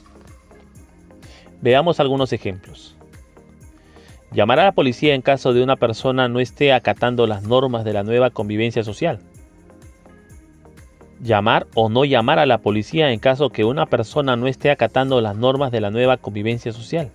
Veamos 1.61 1.99
algunos 1.99 2.33
ejemplos. 2.33 2.97
Llamar 4.31 4.59
a 4.59 4.63
la 4.65 4.71
policía 4.71 5.13
en 5.13 5.21
caso 5.21 5.53
de 5.53 5.61
una 5.61 5.75
persona 5.75 6.27
no 6.27 6.39
esté 6.39 6.73
acatando 6.73 7.27
las 7.27 7.43
normas 7.43 7.85
de 7.85 7.93
la 7.93 8.01
nueva 8.01 8.31
convivencia 8.31 8.83
social. 8.83 9.19
Llamar 11.21 11.67
o 11.75 11.89
no 11.89 12.05
llamar 12.05 12.39
a 12.39 12.47
la 12.47 12.57
policía 12.57 13.11
en 13.11 13.19
caso 13.19 13.51
que 13.51 13.65
una 13.65 13.85
persona 13.85 14.35
no 14.35 14.47
esté 14.47 14.71
acatando 14.71 15.21
las 15.21 15.37
normas 15.37 15.71
de 15.71 15.79
la 15.79 15.91
nueva 15.91 16.17
convivencia 16.17 16.73
social. 16.73 17.11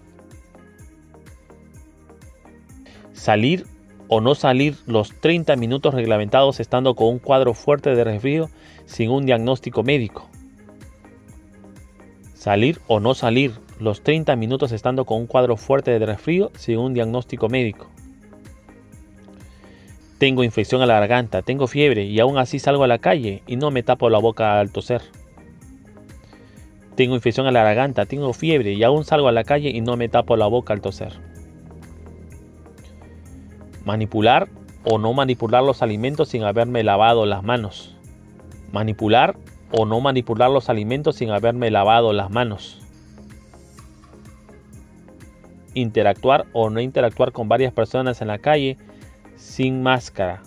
Salir 3.21 3.67
o 4.09 4.23
no 4.23 4.35
salir 4.35 4.77
los 4.87 5.13
30 5.13 5.55
minutos 5.57 5.93
reglamentados 5.93 6.59
estando 6.59 6.95
con 6.95 7.09
un 7.09 7.19
cuadro 7.19 7.53
fuerte 7.53 7.95
de 7.95 8.03
resfrío 8.03 8.49
sin 8.87 9.11
un 9.11 9.27
diagnóstico 9.27 9.83
médico. 9.83 10.31
Salir 12.33 12.81
o 12.87 12.99
no 12.99 13.13
salir 13.13 13.53
los 13.79 14.03
30 14.03 14.37
minutos 14.37 14.73
estando 14.73 15.05
con 15.05 15.19
un 15.19 15.27
cuadro 15.27 15.59
fuerte 15.59 15.91
de 15.91 16.07
resfrío 16.07 16.51
sin 16.55 16.79
un 16.79 16.95
diagnóstico 16.95 17.51
médico. 17.51 17.91
Tengo 20.17 20.43
infección 20.43 20.81
a 20.81 20.87
la 20.87 20.99
garganta, 20.99 21.43
tengo 21.43 21.67
fiebre 21.67 22.05
y 22.05 22.21
aún 22.21 22.39
así 22.39 22.59
salgo 22.59 22.85
a 22.85 22.89
la 22.89 23.01
calle 23.01 23.43
y 23.47 23.57
no 23.57 23.71
me 23.71 23.83
tapo 23.83 24.09
la 24.09 24.19
boca 24.19 24.59
al 24.59 24.73
toser. 24.73 25.03
Tengo 26.95 27.17
infección 27.17 27.47
a 27.47 27.53
la 27.53 27.65
garganta, 27.65 28.07
tengo 28.07 28.33
fiebre 28.33 28.73
y 28.73 28.83
aún 28.83 29.05
salgo 29.05 29.29
a 29.29 29.33
la 29.33 29.45
calle 29.45 29.69
y 29.69 29.83
no 29.83 29.99
me 29.99 30.09
tapo 30.09 30.37
la 30.39 30.47
boca 30.47 30.73
al 30.73 30.81
toser. 30.81 31.30
Manipular 33.85 34.49
o 34.85 34.99
no 34.99 35.13
manipular 35.13 35.63
los 35.63 35.83
alimentos 35.83 36.29
sin 36.29 36.45
haberme 36.45 36.83
lavado 36.83 37.27
las 37.27 37.43
manos. 37.43 37.97
Manipular 38.73 39.37
o 39.73 39.87
no 39.87 40.01
manipular 40.01 40.51
los 40.51 40.69
alimentos 40.69 41.17
sin 41.17 41.31
haberme 41.31 41.71
lavado 41.71 42.13
las 42.13 42.31
manos 42.31 42.81
interactuar 45.75 46.47
o 46.53 46.71
no 46.71 46.81
interactuar 46.81 47.33
con 47.33 47.49
varias 47.49 47.73
personas 47.73 48.21
en 48.23 48.29
la 48.29 48.39
calle 48.39 48.77
sin 49.37 49.83
máscara. 49.83 50.43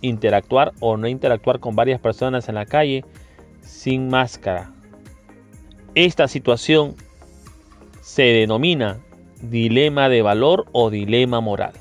Interactuar 0.00 0.72
o 0.80 0.96
no 0.96 1.08
interactuar 1.08 1.60
con 1.60 1.76
varias 1.76 2.00
personas 2.00 2.48
en 2.48 2.54
la 2.54 2.66
calle 2.66 3.04
sin 3.62 4.08
máscara. 4.08 4.72
Esta 5.94 6.28
situación 6.28 6.94
se 8.00 8.22
denomina 8.22 8.98
dilema 9.42 10.08
de 10.08 10.22
valor 10.22 10.66
o 10.72 10.90
dilema 10.90 11.40
moral. 11.40 11.72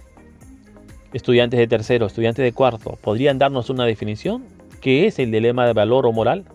Estudiantes 1.11 1.59
de 1.59 1.67
tercero, 1.67 2.05
estudiantes 2.05 2.43
de 2.43 2.53
cuarto, 2.53 2.97
¿podrían 3.01 3.39
darnos 3.39 3.71
una 3.71 3.85
definición? 3.85 4.43
¿Qué 4.79 5.07
es 5.07 5.17
el 5.17 5.31
dilema 5.31 5.65
de 5.65 5.73
valor 5.73 6.05
o 6.05 6.11
moral? 6.11 6.45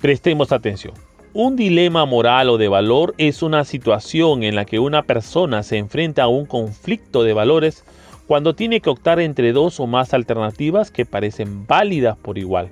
Prestemos 0.00 0.52
atención. 0.52 0.94
Un 1.34 1.56
dilema 1.56 2.06
moral 2.06 2.48
o 2.48 2.56
de 2.56 2.68
valor 2.68 3.14
es 3.18 3.42
una 3.42 3.64
situación 3.64 4.42
en 4.42 4.54
la 4.54 4.64
que 4.64 4.78
una 4.78 5.02
persona 5.02 5.62
se 5.62 5.76
enfrenta 5.76 6.22
a 6.22 6.28
un 6.28 6.46
conflicto 6.46 7.24
de 7.24 7.34
valores 7.34 7.84
cuando 8.26 8.54
tiene 8.54 8.80
que 8.80 8.88
optar 8.88 9.20
entre 9.20 9.52
dos 9.52 9.80
o 9.80 9.86
más 9.86 10.14
alternativas 10.14 10.90
que 10.90 11.04
parecen 11.04 11.66
válidas 11.66 12.16
por 12.16 12.38
igual. 12.38 12.70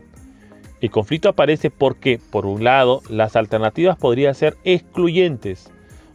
El 0.80 0.90
conflicto 0.90 1.28
aparece 1.28 1.70
porque, 1.70 2.18
por 2.30 2.46
un 2.46 2.64
lado, 2.64 3.02
las 3.10 3.36
alternativas 3.36 3.98
podrían 3.98 4.34
ser 4.34 4.56
excluyentes, 4.64 5.70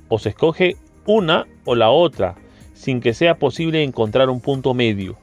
o 0.08 0.20
se 0.20 0.30
escoge 0.30 0.76
una 1.08 1.48
o 1.66 1.74
la 1.74 1.90
otra, 1.90 2.36
sin 2.74 3.02
que 3.02 3.16
sea 3.16 3.36
posible 3.36 3.84
encontrar 3.84 4.30
un 4.30 4.40
punto 4.40 4.76
medio. 4.76 5.18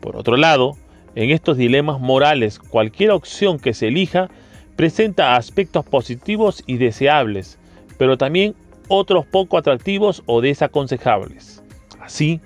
Por 0.00 0.16
otro 0.16 0.36
lado, 0.36 0.76
en 1.14 1.30
estos 1.30 1.56
dilemas 1.56 2.00
morales, 2.00 2.58
cualquier 2.58 3.12
opción 3.12 3.58
que 3.58 3.74
se 3.74 3.88
elija 3.88 4.28
presenta 4.74 5.36
aspectos 5.36 5.84
positivos 5.84 6.62
y 6.66 6.78
deseables, 6.78 7.58
pero 7.96 8.18
también 8.18 8.54
otros 8.88 9.24
poco 9.26 9.56
atractivos 9.58 10.22
o 10.26 10.40
desaconsejables. 10.40 11.62
Así, 12.00 12.40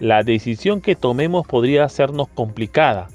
la 0.00 0.22
decisión 0.22 0.80
que 0.80 0.96
tomemos 0.96 1.46
podría 1.46 1.84
hacernos 1.84 2.28
complicada, 2.28 3.08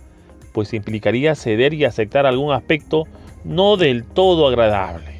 pues 0.54 0.74
implicaría 0.74 1.36
ceder 1.36 1.74
y 1.74 1.86
aceptar 1.86 2.26
algún 2.26 2.54
aspecto 2.54 3.06
no 3.44 3.78
del 3.78 4.04
todo 4.04 4.48
agradable. 4.48 5.19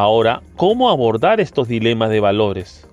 Ahora, 0.00 0.42
¿cómo 0.54 0.90
abordar 0.90 1.40
estos 1.40 1.66
dilemas 1.66 2.10
de 2.10 2.20
valores? 2.20 2.86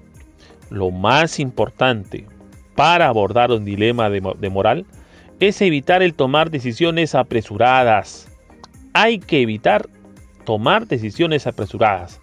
Lo 0.72 0.90
más 0.90 1.40
importante 1.40 2.26
para 2.74 3.08
abordar 3.08 3.52
un 3.52 3.64
dilema 3.64 4.10
de, 4.10 4.50
moral 4.50 4.88
es 5.40 5.62
evitar 5.62 6.02
el 6.02 6.16
tomar 6.16 6.50
decisiones 6.50 7.14
apresuradas, 7.14 8.28
hay 8.94 9.20
que 9.20 9.40
evitar 9.44 9.88
tomar 10.46 10.88
decisiones 10.88 11.46
apresuradas. 11.46 12.22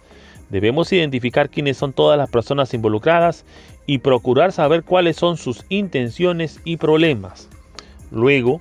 Debemos 0.49 0.91
identificar 0.91 1.49
quiénes 1.49 1.77
son 1.77 1.93
todas 1.93 2.17
las 2.17 2.29
personas 2.29 2.73
involucradas 2.73 3.45
y 3.85 3.99
procurar 3.99 4.51
saber 4.51 4.83
cuáles 4.83 5.15
son 5.15 5.37
sus 5.37 5.63
intenciones 5.69 6.59
y 6.65 6.75
problemas. 6.75 7.47
Luego, 8.11 8.59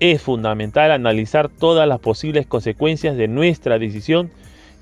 es 0.00 0.20
fundamental 0.20 0.90
analizar 0.90 1.48
todas 1.48 1.88
las 1.88 2.00
posibles 2.00 2.46
consecuencias 2.46 3.16
de 3.16 3.26
nuestra 3.26 3.78
decisión 3.78 4.30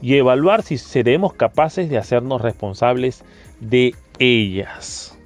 y 0.00 0.16
evaluar 0.16 0.62
si 0.62 0.78
seremos 0.78 1.32
capaces 1.32 1.88
de 1.88 1.98
hacernos 1.98 2.42
responsables 2.42 3.24
de 3.60 3.94
ellas. 4.18 5.18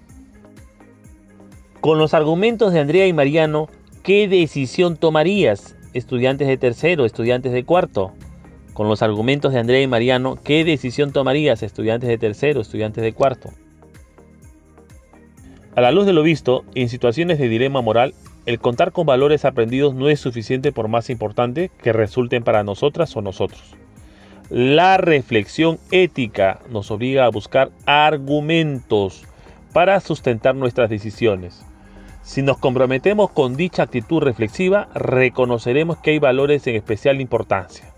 Con 1.80 1.98
los 1.98 2.14
argumentos 2.14 2.72
de 2.72 2.80
Andrea 2.80 3.06
y 3.06 3.12
Mariano, 3.12 3.68
¿qué 4.02 4.28
decisión 4.28 4.96
tomarías? 4.96 5.76
estudiantes 5.94 6.48
de 6.48 6.56
tercero, 6.56 7.04
estudiantes 7.04 7.52
de 7.52 7.64
cuarto. 7.64 8.12
Con 8.72 8.88
los 8.88 9.02
argumentos 9.02 9.52
de 9.52 9.58
Andrea 9.58 9.82
y 9.82 9.86
Mariano, 9.86 10.36
¿qué 10.42 10.64
decisión 10.64 11.12
tomarías, 11.12 11.62
estudiantes 11.62 12.08
de 12.08 12.18
tercero, 12.18 12.60
estudiantes 12.60 13.02
de 13.02 13.12
cuarto? 13.12 13.50
A 15.74 15.80
la 15.80 15.90
luz 15.90 16.06
de 16.06 16.12
lo 16.12 16.22
visto, 16.22 16.64
en 16.74 16.88
situaciones 16.88 17.38
de 17.38 17.48
dilema 17.48 17.80
moral, 17.80 18.14
el 18.46 18.58
contar 18.58 18.92
con 18.92 19.06
valores 19.06 19.44
aprendidos 19.44 19.94
no 19.94 20.08
es 20.08 20.20
suficiente 20.20 20.72
por 20.72 20.88
más 20.88 21.10
importante 21.10 21.70
que 21.82 21.92
resulten 21.92 22.42
para 22.42 22.64
nosotras 22.64 23.16
o 23.16 23.22
nosotros. 23.22 23.76
La 24.50 24.96
reflexión 24.96 25.78
ética 25.90 26.60
nos 26.70 26.90
obliga 26.90 27.26
a 27.26 27.30
buscar 27.30 27.70
argumentos 27.84 29.24
para 29.74 30.00
sustentar 30.00 30.54
nuestras 30.54 30.88
decisiones. 30.88 31.62
Si 32.22 32.40
nos 32.40 32.56
comprometemos 32.56 33.30
con 33.30 33.56
dicha 33.56 33.82
actitud 33.82 34.22
reflexiva, 34.22 34.88
reconoceremos 34.94 35.98
que 35.98 36.12
hay 36.12 36.18
valores 36.18 36.66
en 36.66 36.76
especial 36.76 37.20
importancia. 37.20 37.92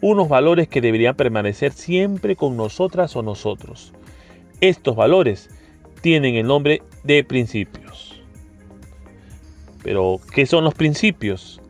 Unos 0.00 0.28
valores 0.28 0.66
que 0.66 0.80
deberían 0.80 1.14
permanecer 1.14 1.72
siempre 1.72 2.34
con 2.34 2.56
nosotras 2.56 3.14
o 3.14 3.22
nosotros. 3.22 3.92
Estos 4.60 4.96
valores 4.96 5.48
tienen 6.00 6.34
el 6.34 6.48
nombre 6.48 6.82
de 7.04 7.22
principios. 7.22 8.20
Pero, 9.84 10.18
¿qué 10.32 10.44
son 10.46 10.64
los 10.64 10.74
principios? 10.74 11.60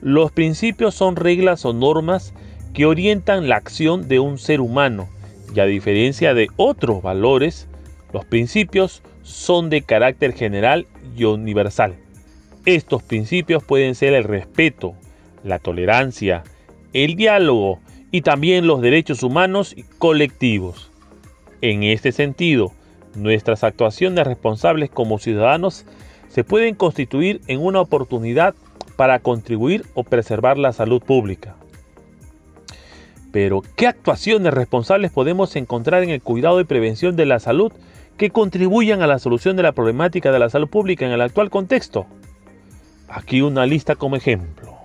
Los 0.00 0.30
principios 0.30 0.94
son 0.94 1.16
reglas 1.16 1.64
o 1.64 1.72
normas 1.72 2.32
que 2.74 2.86
orientan 2.86 3.48
la 3.48 3.56
acción 3.56 4.08
de 4.08 4.20
un 4.20 4.38
ser 4.38 4.60
humano 4.60 5.08
y 5.54 5.60
a 5.60 5.66
diferencia 5.66 6.34
de 6.34 6.48
otros 6.56 7.02
valores, 7.02 7.68
los 8.12 8.24
principios 8.24 9.02
son 9.22 9.70
de 9.70 9.82
carácter 9.82 10.32
general 10.32 10.86
y 11.16 11.24
universal. 11.24 11.96
Estos 12.66 13.02
principios 13.02 13.64
pueden 13.64 13.94
ser 13.94 14.14
el 14.14 14.24
respeto, 14.24 14.94
la 15.42 15.58
tolerancia, 15.58 16.44
el 16.92 17.16
diálogo 17.16 17.80
y 18.10 18.22
también 18.22 18.66
los 18.66 18.80
derechos 18.80 19.22
humanos 19.22 19.72
y 19.76 19.84
colectivos. 19.98 20.90
En 21.62 21.82
este 21.82 22.12
sentido, 22.12 22.72
nuestras 23.14 23.64
actuaciones 23.64 24.26
responsables 24.26 24.90
como 24.90 25.18
ciudadanos 25.18 25.84
se 26.28 26.44
pueden 26.44 26.74
constituir 26.74 27.40
en 27.48 27.60
una 27.60 27.80
oportunidad 27.80 28.54
para 28.96 29.18
contribuir 29.18 29.84
o 29.94 30.04
preservar 30.04 30.58
la 30.58 30.72
salud 30.72 31.02
pública. 31.02 31.56
Pero, 33.32 33.62
¿qué 33.76 33.86
actuaciones 33.86 34.52
responsables 34.52 35.12
podemos 35.12 35.54
encontrar 35.56 36.02
en 36.02 36.10
el 36.10 36.22
cuidado 36.22 36.60
y 36.60 36.64
prevención 36.64 37.16
de 37.16 37.26
la 37.26 37.38
salud 37.38 37.72
que 38.20 38.28
contribuyan 38.28 39.00
a 39.00 39.06
la 39.06 39.18
solución 39.18 39.56
de 39.56 39.62
la 39.62 39.72
problemática 39.72 40.30
de 40.30 40.38
la 40.38 40.50
salud 40.50 40.68
pública 40.68 41.06
en 41.06 41.12
el 41.12 41.22
actual 41.22 41.48
contexto. 41.48 42.04
Aquí 43.08 43.40
una 43.40 43.64
lista 43.64 43.96
como 43.96 44.14
ejemplo. 44.14 44.76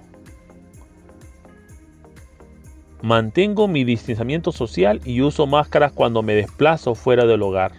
Mantengo 3.01 3.67
mi 3.67 3.83
distanciamiento 3.83 4.53
social 4.53 5.01
y 5.03 5.19
uso 5.19 5.47
máscaras 5.47 5.91
cuando 5.91 6.21
me 6.21 6.33
desplazo 6.33 6.95
fuera 6.95 7.25
del 7.25 7.41
hogar. 7.41 7.73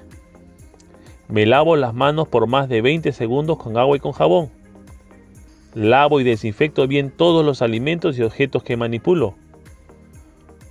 Me 1.29 1.47
lavo 1.47 1.75
las 1.77 1.95
manos 1.95 2.29
por 2.29 2.47
más 2.47 2.69
de 2.69 2.83
20 2.83 3.11
segundos 3.13 3.57
con 3.57 3.79
agua 3.79 3.97
y 3.97 4.01
con 4.01 4.13
jabón. 4.13 4.51
Lavo 5.75 6.21
y 6.21 6.25
desinfecto 6.25 6.87
bien 6.87 7.11
todos 7.11 7.43
los 7.47 7.63
alimentos 7.63 8.19
y 8.19 8.23
objetos 8.23 8.63
que 8.63 8.77
manipulo. 8.77 9.37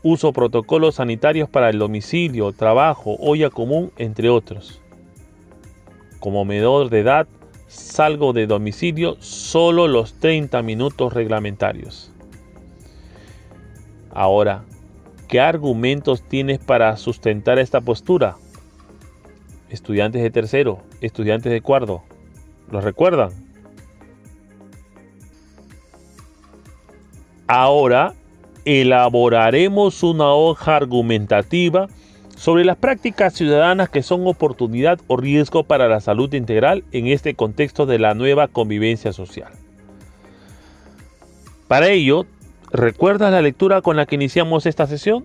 Uso 0.07 0.33
protocolos 0.33 0.93
sanitarios 0.93 1.49
para 1.49 1.71
el 1.71 1.79
domicilio, 1.79 2.51
trabajo, 2.51 3.17
olla 3.19 3.49
común, 3.49 3.91
entre 3.97 4.29
otros. 4.29 4.79
Como 6.19 6.45
menor 6.45 6.91
de 6.91 6.99
edad, 6.99 7.27
salgo 7.65 8.31
de 8.31 8.45
domicilio 8.45 9.17
solo 9.19 9.87
los 9.87 10.13
30 10.19 10.61
minutos 10.61 11.11
reglamentarios. 11.11 12.11
Ahora, 14.11 14.63
¿qué 15.27 15.39
argumentos 15.39 16.21
tienes 16.21 16.59
para 16.59 16.97
sustentar 16.97 17.57
esta 17.57 17.81
postura? 17.81 18.35
Estudiantes 19.71 20.21
de 20.21 20.29
tercero, 20.29 20.83
estudiantes 21.01 21.51
de 21.51 21.61
cuarto, 21.61 22.03
¿los 22.69 22.83
recuerdan? 22.83 23.31
Ahora 27.47 28.13
elaboraremos 28.65 30.01
una 30.03 30.33
hoja 30.33 30.75
argumentativa 30.75 31.87
sobre 32.35 32.65
las 32.65 32.77
prácticas 32.77 33.33
ciudadanas 33.33 33.89
que 33.89 34.03
son 34.03 34.27
oportunidad 34.27 34.99
o 35.07 35.17
riesgo 35.17 35.63
para 35.63 35.87
la 35.87 36.01
salud 36.01 36.33
integral 36.33 36.83
en 36.91 37.07
este 37.07 37.35
contexto 37.35 37.85
de 37.85 37.99
la 37.99 38.13
nueva 38.13 38.47
convivencia 38.47 39.13
social. 39.13 39.51
Para 41.67 41.89
ello, 41.89 42.25
¿recuerdas 42.71 43.31
la 43.31 43.41
lectura 43.41 43.81
con 43.81 43.95
la 43.95 44.05
que 44.05 44.15
iniciamos 44.15 44.65
esta 44.65 44.85
sesión? 44.87 45.23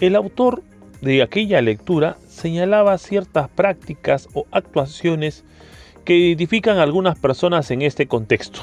El 0.00 0.16
autor 0.16 0.62
de 1.00 1.22
aquella 1.22 1.62
lectura 1.62 2.16
señalaba 2.28 2.98
ciertas 2.98 3.48
prácticas 3.48 4.28
o 4.34 4.46
actuaciones 4.50 5.44
que 6.04 6.16
identifican 6.16 6.78
a 6.78 6.82
algunas 6.82 7.18
personas 7.18 7.70
en 7.70 7.82
este 7.82 8.06
contexto, 8.06 8.60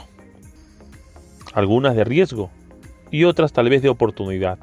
algunas 1.54 1.96
de 1.96 2.04
riesgo, 2.04 2.52
y 3.12 3.26
otras 3.26 3.54
tal 3.54 3.70
vez 3.70 3.82
de 3.82 3.90
oportunidad. 3.90 4.58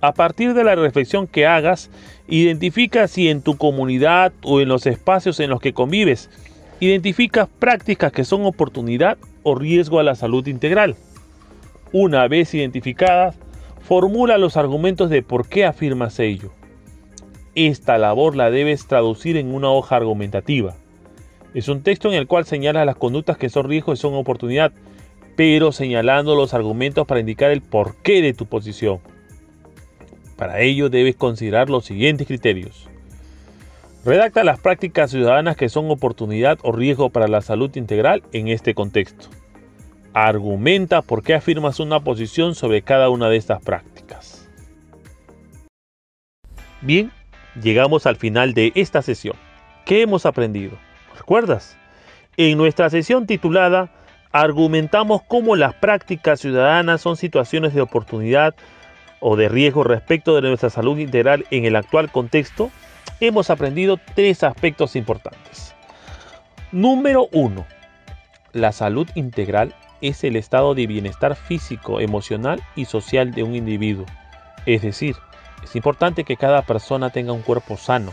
A 0.00 0.14
partir 0.14 0.54
de 0.54 0.62
la 0.62 0.76
reflexión 0.76 1.26
que 1.26 1.46
hagas, 1.46 1.90
identifica 2.28 3.08
si 3.08 3.28
en 3.28 3.42
tu 3.42 3.56
comunidad 3.56 4.32
o 4.42 4.60
en 4.60 4.68
los 4.68 4.86
espacios 4.86 5.40
en 5.40 5.50
los 5.50 5.60
que 5.60 5.72
convives, 5.72 6.30
identificas 6.78 7.48
prácticas 7.58 8.12
que 8.12 8.24
son 8.24 8.44
oportunidad 8.44 9.18
o 9.42 9.56
riesgo 9.56 9.98
a 9.98 10.04
la 10.04 10.14
salud 10.14 10.46
integral. 10.46 10.94
Una 11.92 12.28
vez 12.28 12.54
identificadas, 12.54 13.36
formula 13.80 14.38
los 14.38 14.56
argumentos 14.56 15.10
de 15.10 15.22
por 15.22 15.48
qué 15.48 15.64
afirmas 15.64 16.20
ello. 16.20 16.52
Esta 17.56 17.98
labor 17.98 18.36
la 18.36 18.50
debes 18.50 18.86
traducir 18.86 19.36
en 19.36 19.52
una 19.52 19.70
hoja 19.70 19.96
argumentativa. 19.96 20.76
Es 21.54 21.68
un 21.68 21.82
texto 21.82 22.08
en 22.08 22.14
el 22.14 22.28
cual 22.28 22.44
señalas 22.44 22.86
las 22.86 22.96
conductas 22.96 23.36
que 23.36 23.48
son 23.48 23.68
riesgo 23.68 23.94
y 23.94 23.96
son 23.96 24.14
oportunidad, 24.14 24.72
pero 25.38 25.70
señalando 25.70 26.34
los 26.34 26.52
argumentos 26.52 27.06
para 27.06 27.20
indicar 27.20 27.52
el 27.52 27.62
porqué 27.62 28.22
de 28.22 28.34
tu 28.34 28.46
posición. 28.46 28.98
Para 30.36 30.62
ello 30.62 30.90
debes 30.90 31.14
considerar 31.14 31.70
los 31.70 31.84
siguientes 31.84 32.26
criterios. 32.26 32.88
Redacta 34.04 34.42
las 34.42 34.58
prácticas 34.58 35.12
ciudadanas 35.12 35.56
que 35.56 35.68
son 35.68 35.88
oportunidad 35.92 36.58
o 36.62 36.72
riesgo 36.72 37.10
para 37.10 37.28
la 37.28 37.40
salud 37.40 37.70
integral 37.76 38.24
en 38.32 38.48
este 38.48 38.74
contexto. 38.74 39.28
Argumenta 40.12 41.02
por 41.02 41.22
qué 41.22 41.34
afirmas 41.34 41.78
una 41.78 42.00
posición 42.00 42.56
sobre 42.56 42.82
cada 42.82 43.08
una 43.08 43.28
de 43.28 43.36
estas 43.36 43.62
prácticas. 43.62 44.50
Bien, 46.80 47.12
llegamos 47.62 48.06
al 48.06 48.16
final 48.16 48.54
de 48.54 48.72
esta 48.74 49.02
sesión. 49.02 49.36
¿Qué 49.84 50.02
hemos 50.02 50.26
aprendido? 50.26 50.72
¿Recuerdas? 51.16 51.78
En 52.36 52.58
nuestra 52.58 52.90
sesión 52.90 53.28
titulada 53.28 53.92
Argumentamos 54.40 55.22
cómo 55.26 55.56
las 55.56 55.74
prácticas 55.74 56.38
ciudadanas 56.38 57.00
son 57.00 57.16
situaciones 57.16 57.74
de 57.74 57.80
oportunidad 57.80 58.54
o 59.18 59.34
de 59.34 59.48
riesgo 59.48 59.82
respecto 59.82 60.36
de 60.36 60.42
nuestra 60.42 60.70
salud 60.70 60.96
integral 60.98 61.44
en 61.50 61.64
el 61.64 61.74
actual 61.74 62.08
contexto, 62.08 62.70
hemos 63.18 63.50
aprendido 63.50 63.98
tres 64.14 64.44
aspectos 64.44 64.94
importantes. 64.94 65.74
Número 66.70 67.26
uno, 67.32 67.66
la 68.52 68.70
salud 68.70 69.08
integral 69.16 69.74
es 70.02 70.22
el 70.22 70.36
estado 70.36 70.76
de 70.76 70.86
bienestar 70.86 71.34
físico, 71.34 71.98
emocional 71.98 72.62
y 72.76 72.84
social 72.84 73.32
de 73.32 73.42
un 73.42 73.56
individuo. 73.56 74.06
Es 74.66 74.82
decir, 74.82 75.16
es 75.64 75.74
importante 75.74 76.22
que 76.22 76.36
cada 76.36 76.62
persona 76.62 77.10
tenga 77.10 77.32
un 77.32 77.42
cuerpo 77.42 77.76
sano, 77.76 78.12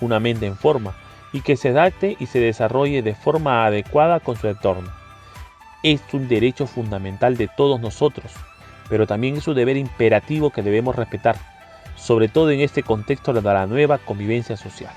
una 0.00 0.20
mente 0.20 0.46
en 0.46 0.56
forma 0.56 0.94
y 1.32 1.40
que 1.40 1.56
se 1.56 1.70
adapte 1.70 2.16
y 2.20 2.26
se 2.26 2.38
desarrolle 2.38 3.02
de 3.02 3.16
forma 3.16 3.66
adecuada 3.66 4.20
con 4.20 4.36
su 4.36 4.46
entorno. 4.46 5.05
Es 5.86 6.02
un 6.12 6.26
derecho 6.26 6.66
fundamental 6.66 7.36
de 7.36 7.46
todos 7.46 7.80
nosotros, 7.80 8.32
pero 8.88 9.06
también 9.06 9.36
es 9.36 9.46
un 9.46 9.54
deber 9.54 9.76
imperativo 9.76 10.50
que 10.50 10.62
debemos 10.62 10.96
respetar, 10.96 11.36
sobre 11.94 12.26
todo 12.26 12.50
en 12.50 12.60
este 12.60 12.82
contexto 12.82 13.32
de 13.32 13.40
la 13.40 13.68
nueva 13.68 13.98
convivencia 13.98 14.56
social. 14.56 14.92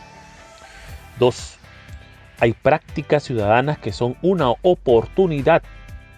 2. 1.19 1.57
Hay 2.39 2.53
prácticas 2.53 3.21
ciudadanas 3.21 3.77
que 3.77 3.91
son 3.91 4.17
una 4.23 4.49
oportunidad 4.63 5.61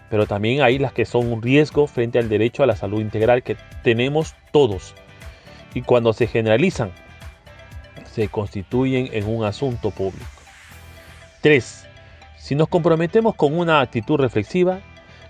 pero 0.08 0.26
también 0.26 0.60
hay 0.60 0.78
las 0.78 0.92
que 0.92 1.06
son 1.06 1.32
un 1.32 1.40
riesgo 1.40 1.86
frente 1.86 2.18
al 2.18 2.28
derecho 2.28 2.62
a 2.62 2.66
la 2.66 2.76
salud 2.76 3.00
integral 3.00 3.42
que 3.42 3.56
tenemos 3.82 4.34
todos. 4.52 4.94
Y 5.72 5.80
cuando 5.80 6.12
se 6.12 6.26
generalizan, 6.26 6.92
se 8.12 8.28
constituyen 8.28 9.08
en 9.12 9.26
un 9.26 9.42
asunto 9.44 9.90
público. 9.90 10.26
3. 11.40 11.88
Si 12.42 12.56
nos 12.56 12.68
comprometemos 12.68 13.36
con 13.36 13.56
una 13.56 13.80
actitud 13.80 14.18
reflexiva, 14.18 14.80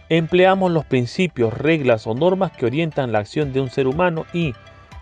empleamos 0.08 0.72
los 0.72 0.86
principios, 0.86 1.52
reglas 1.52 2.06
o 2.06 2.14
normas 2.14 2.52
que 2.52 2.66
orientan 2.66 3.12
la 3.12 3.18
acción 3.18 3.52
de 3.52 3.60
un 3.60 3.68
ser 3.68 3.86
humano 3.86 4.24
y, 4.32 4.54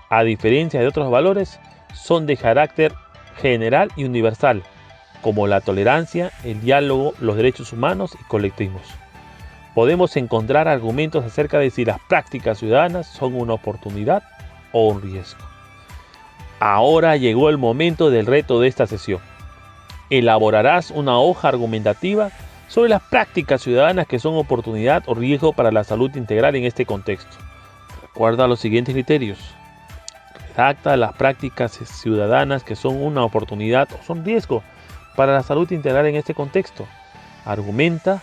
a 0.09 0.25
diferencia 0.25 0.81
de 0.81 0.89
otros 0.89 1.11
valores, 1.11 1.61
son 1.95 2.27
de 2.27 2.37
carácter 2.37 2.93
general 3.41 3.91
y 3.95 4.05
universal, 4.05 4.65
como 5.23 5.47
la 5.47 5.61
tolerancia, 5.61 6.33
el 6.45 6.61
diálogo, 6.61 7.15
los 7.21 7.37
derechos 7.37 7.73
humanos 7.73 8.17
y 8.21 8.25
colectivos 8.25 8.83
podemos 9.75 10.17
encontrar 10.17 10.69
argumentos 10.69 11.25
acerca 11.25 11.59
de 11.59 11.71
si 11.71 11.85
las 11.85 11.99
prácticas 12.09 12.59
ciudadanas 12.59 13.07
son 13.07 13.35
una 13.35 13.55
oportunidad 13.55 14.23
o 14.73 14.89
un 14.89 15.03
riesgo. 15.03 15.41
Ahora 16.59 17.17
llegó 17.17 17.49
el 17.49 17.59
momento 17.59 18.11
del 18.11 18.27
reto 18.27 18.61
de 18.61 18.69
esta 18.69 18.87
sesión. 18.87 19.21
Elaborarás 20.11 20.91
una 20.91 21.19
hoja 21.19 21.49
argumentativa 21.49 22.31
sobre 22.69 22.91
las 22.91 23.03
prácticas 23.03 23.63
ciudadanas 23.63 24.07
que 24.07 24.19
son 24.19 24.37
oportunidad 24.37 25.03
o 25.07 25.15
riesgo 25.15 25.53
para 25.53 25.73
la 25.73 25.85
salud 25.85 26.15
integral 26.17 26.55
en 26.57 26.65
este 26.65 26.85
contexto. 26.85 27.37
Recuerda 28.03 28.47
los 28.47 28.61
siguientes 28.61 28.95
criterios. 28.95 29.39
Redacta 30.49 30.97
las 30.97 31.15
prácticas 31.15 31.73
ciudadanas 31.73 32.65
que 32.65 32.77
son 32.77 33.03
una 33.03 33.25
oportunidad 33.25 33.89
o 33.93 34.05
son 34.05 34.25
riesgo 34.25 34.63
para 35.17 35.33
la 35.33 35.43
salud 35.43 35.71
integral 35.71 36.07
en 36.07 36.17
este 36.17 36.35
contexto. 36.35 36.87
Argumenta 37.45 38.21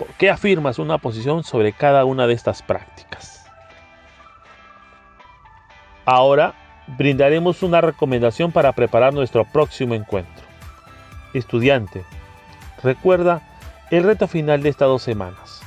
¿Por 0.00 0.08
qué 0.14 0.30
afirmas 0.30 0.78
una 0.78 0.96
posición 0.96 1.44
sobre 1.44 1.74
cada 1.74 2.06
una 2.06 2.26
de 2.26 2.32
estas 2.32 2.62
prácticas? 2.62 3.44
Ahora 6.06 6.54
brindaremos 6.86 7.62
una 7.62 7.82
recomendación 7.82 8.50
para 8.50 8.72
preparar 8.72 9.12
nuestro 9.12 9.44
próximo 9.44 9.94
encuentro. 9.94 10.49
Estudiante, 11.34 12.04
recuerda 12.82 13.42
el 13.90 14.04
reto 14.04 14.28
final 14.28 14.62
de 14.62 14.68
estas 14.68 14.88
dos 14.88 15.02
semanas. 15.02 15.62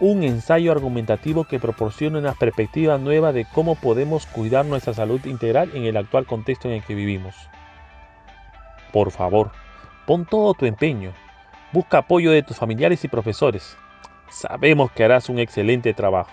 Un 0.00 0.22
ensayo 0.22 0.72
argumentativo 0.72 1.44
que 1.44 1.58
proporcione 1.58 2.18
una 2.18 2.34
perspectiva 2.34 2.98
nueva 2.98 3.32
de 3.32 3.46
cómo 3.54 3.74
podemos 3.74 4.26
cuidar 4.26 4.66
nuestra 4.66 4.92
salud 4.92 5.24
integral 5.24 5.70
en 5.74 5.84
el 5.84 5.96
actual 5.96 6.26
contexto 6.26 6.68
en 6.68 6.74
el 6.74 6.82
que 6.82 6.94
vivimos. 6.94 7.34
Por 8.92 9.10
favor, 9.10 9.52
pon 10.06 10.26
todo 10.26 10.54
tu 10.54 10.66
empeño 10.66 11.12
Busca 11.72 11.98
apoyo 11.98 12.30
de 12.30 12.42
tus 12.42 12.56
familiares 12.56 13.04
y 13.04 13.08
profesores. 13.08 13.76
Sabemos 14.30 14.92
que 14.92 15.04
harás 15.04 15.28
un 15.28 15.40
excelente 15.40 15.92
trabajo. 15.94 16.30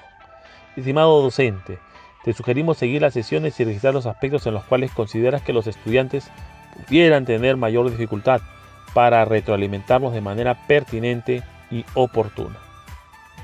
Estimado 0.76 1.21
docente, 1.21 1.80
te 2.23 2.34
sugerimos 2.34 2.78
seguir 2.78 3.02
las 3.02 3.13
sesiones 3.13 3.60
y 3.60 3.65
registrar 3.65 3.95
los 3.95 4.06
aspectos 4.06 4.45
en 4.45 4.54
los 4.54 4.63
cuales 4.63 4.91
consideras 4.91 5.41
que 5.41 5.52
los 5.52 5.65
estudiantes 5.65 6.30
pudieran 6.76 7.26
tener 7.26 7.58
mayor 7.58 7.90
dificultad 7.90 8.42
para 8.94 9.26
retroalimentarlos 9.26 10.14
de 10.14 10.22
manera 10.22 10.68
pertinente 10.68 11.44
y 11.72 11.86
oportuna. 11.94 12.58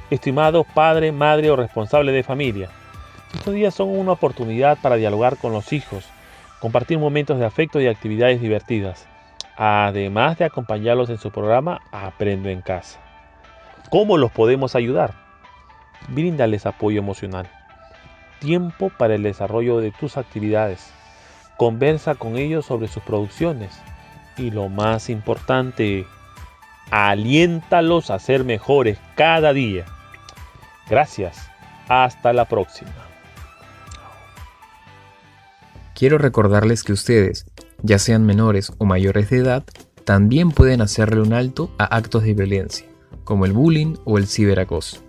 Estimado 0.09 0.63
padre, 0.63 1.11
madre 1.11 1.51
o 1.51 1.55
responsable 1.55 2.11
de 2.11 2.23
familia, 2.23 2.69
estos 3.33 3.53
días 3.53 3.73
son 3.73 3.89
una 3.89 4.13
oportunidad 4.13 4.77
para 4.81 4.95
dialogar 4.95 5.37
con 5.37 5.51
los 5.51 5.71
hijos, 5.73 6.05
compartir 6.59 6.97
momentos 6.97 7.39
de 7.39 7.45
afecto 7.45 7.79
y 7.79 7.87
actividades 7.87 8.41
divertidas 8.41 9.07
además 9.61 10.37
de 10.37 10.45
acompañarlos 10.45 11.09
en 11.09 11.17
su 11.17 11.31
programa 11.31 11.81
Aprendo 11.91 12.47
en 12.47 12.61
casa. 12.61 12.97
¿Cómo 13.89 14.17
los 14.17 14.31
podemos 14.31 14.73
ayudar? 14.73 15.13
Bríndales 16.07 16.65
apoyo 16.65 16.99
emocional, 16.99 17.49
tiempo 18.39 18.89
para 18.89 19.15
el 19.15 19.23
desarrollo 19.23 19.81
de 19.81 19.91
tus 19.91 20.15
actividades, 20.15 20.93
conversa 21.59 22.15
con 22.15 22.37
ellos 22.37 22.65
sobre 22.65 22.87
sus 22.87 23.03
producciones 23.03 23.73
y 24.37 24.49
lo 24.49 24.69
más 24.69 25.09
importante, 25.09 26.07
aliéntalos 26.89 28.11
a 28.11 28.17
ser 28.17 28.45
mejores 28.45 28.97
cada 29.17 29.51
día. 29.51 29.83
Gracias, 30.89 31.49
hasta 31.89 32.31
la 32.31 32.45
próxima. 32.45 32.93
Quiero 35.93 36.17
recordarles 36.17 36.83
que 36.83 36.93
ustedes 36.93 37.45
ya 37.83 37.99
sean 37.99 38.25
menores 38.25 38.71
o 38.77 38.85
mayores 38.85 39.29
de 39.29 39.39
edad, 39.39 39.65
también 40.05 40.51
pueden 40.51 40.79
hacerle 40.79 41.19
un 41.19 41.33
alto 41.33 41.69
a 41.77 41.83
actos 41.93 42.23
de 42.23 42.35
violencia, 42.35 42.87
como 43.25 43.43
el 43.43 43.51
bullying 43.51 43.97
o 44.05 44.17
el 44.17 44.27
ciberacoso. 44.27 45.03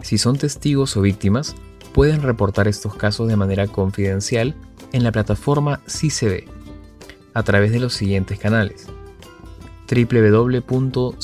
Si 0.00 0.16
son 0.16 0.38
testigos 0.38 0.96
o 0.96 1.00
víctimas, 1.00 1.56
pueden 1.92 2.22
reportar 2.22 2.68
estos 2.68 2.94
casos 2.94 3.26
de 3.26 3.34
manera 3.34 3.66
confidencial 3.66 4.54
en 4.92 5.04
la 5.04 5.12
plataforma 5.12 5.80
CICB 5.86 6.44
a 7.34 7.42
través 7.42 7.72
de 7.72 7.80
los 7.80 7.92
siguientes 7.94 8.38
canales. 8.38 8.86
www.cicb.pe 9.88 11.16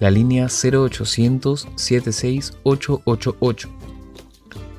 la 0.00 0.10
línea 0.10 0.46
0800 0.46 1.68
76888 1.76 3.70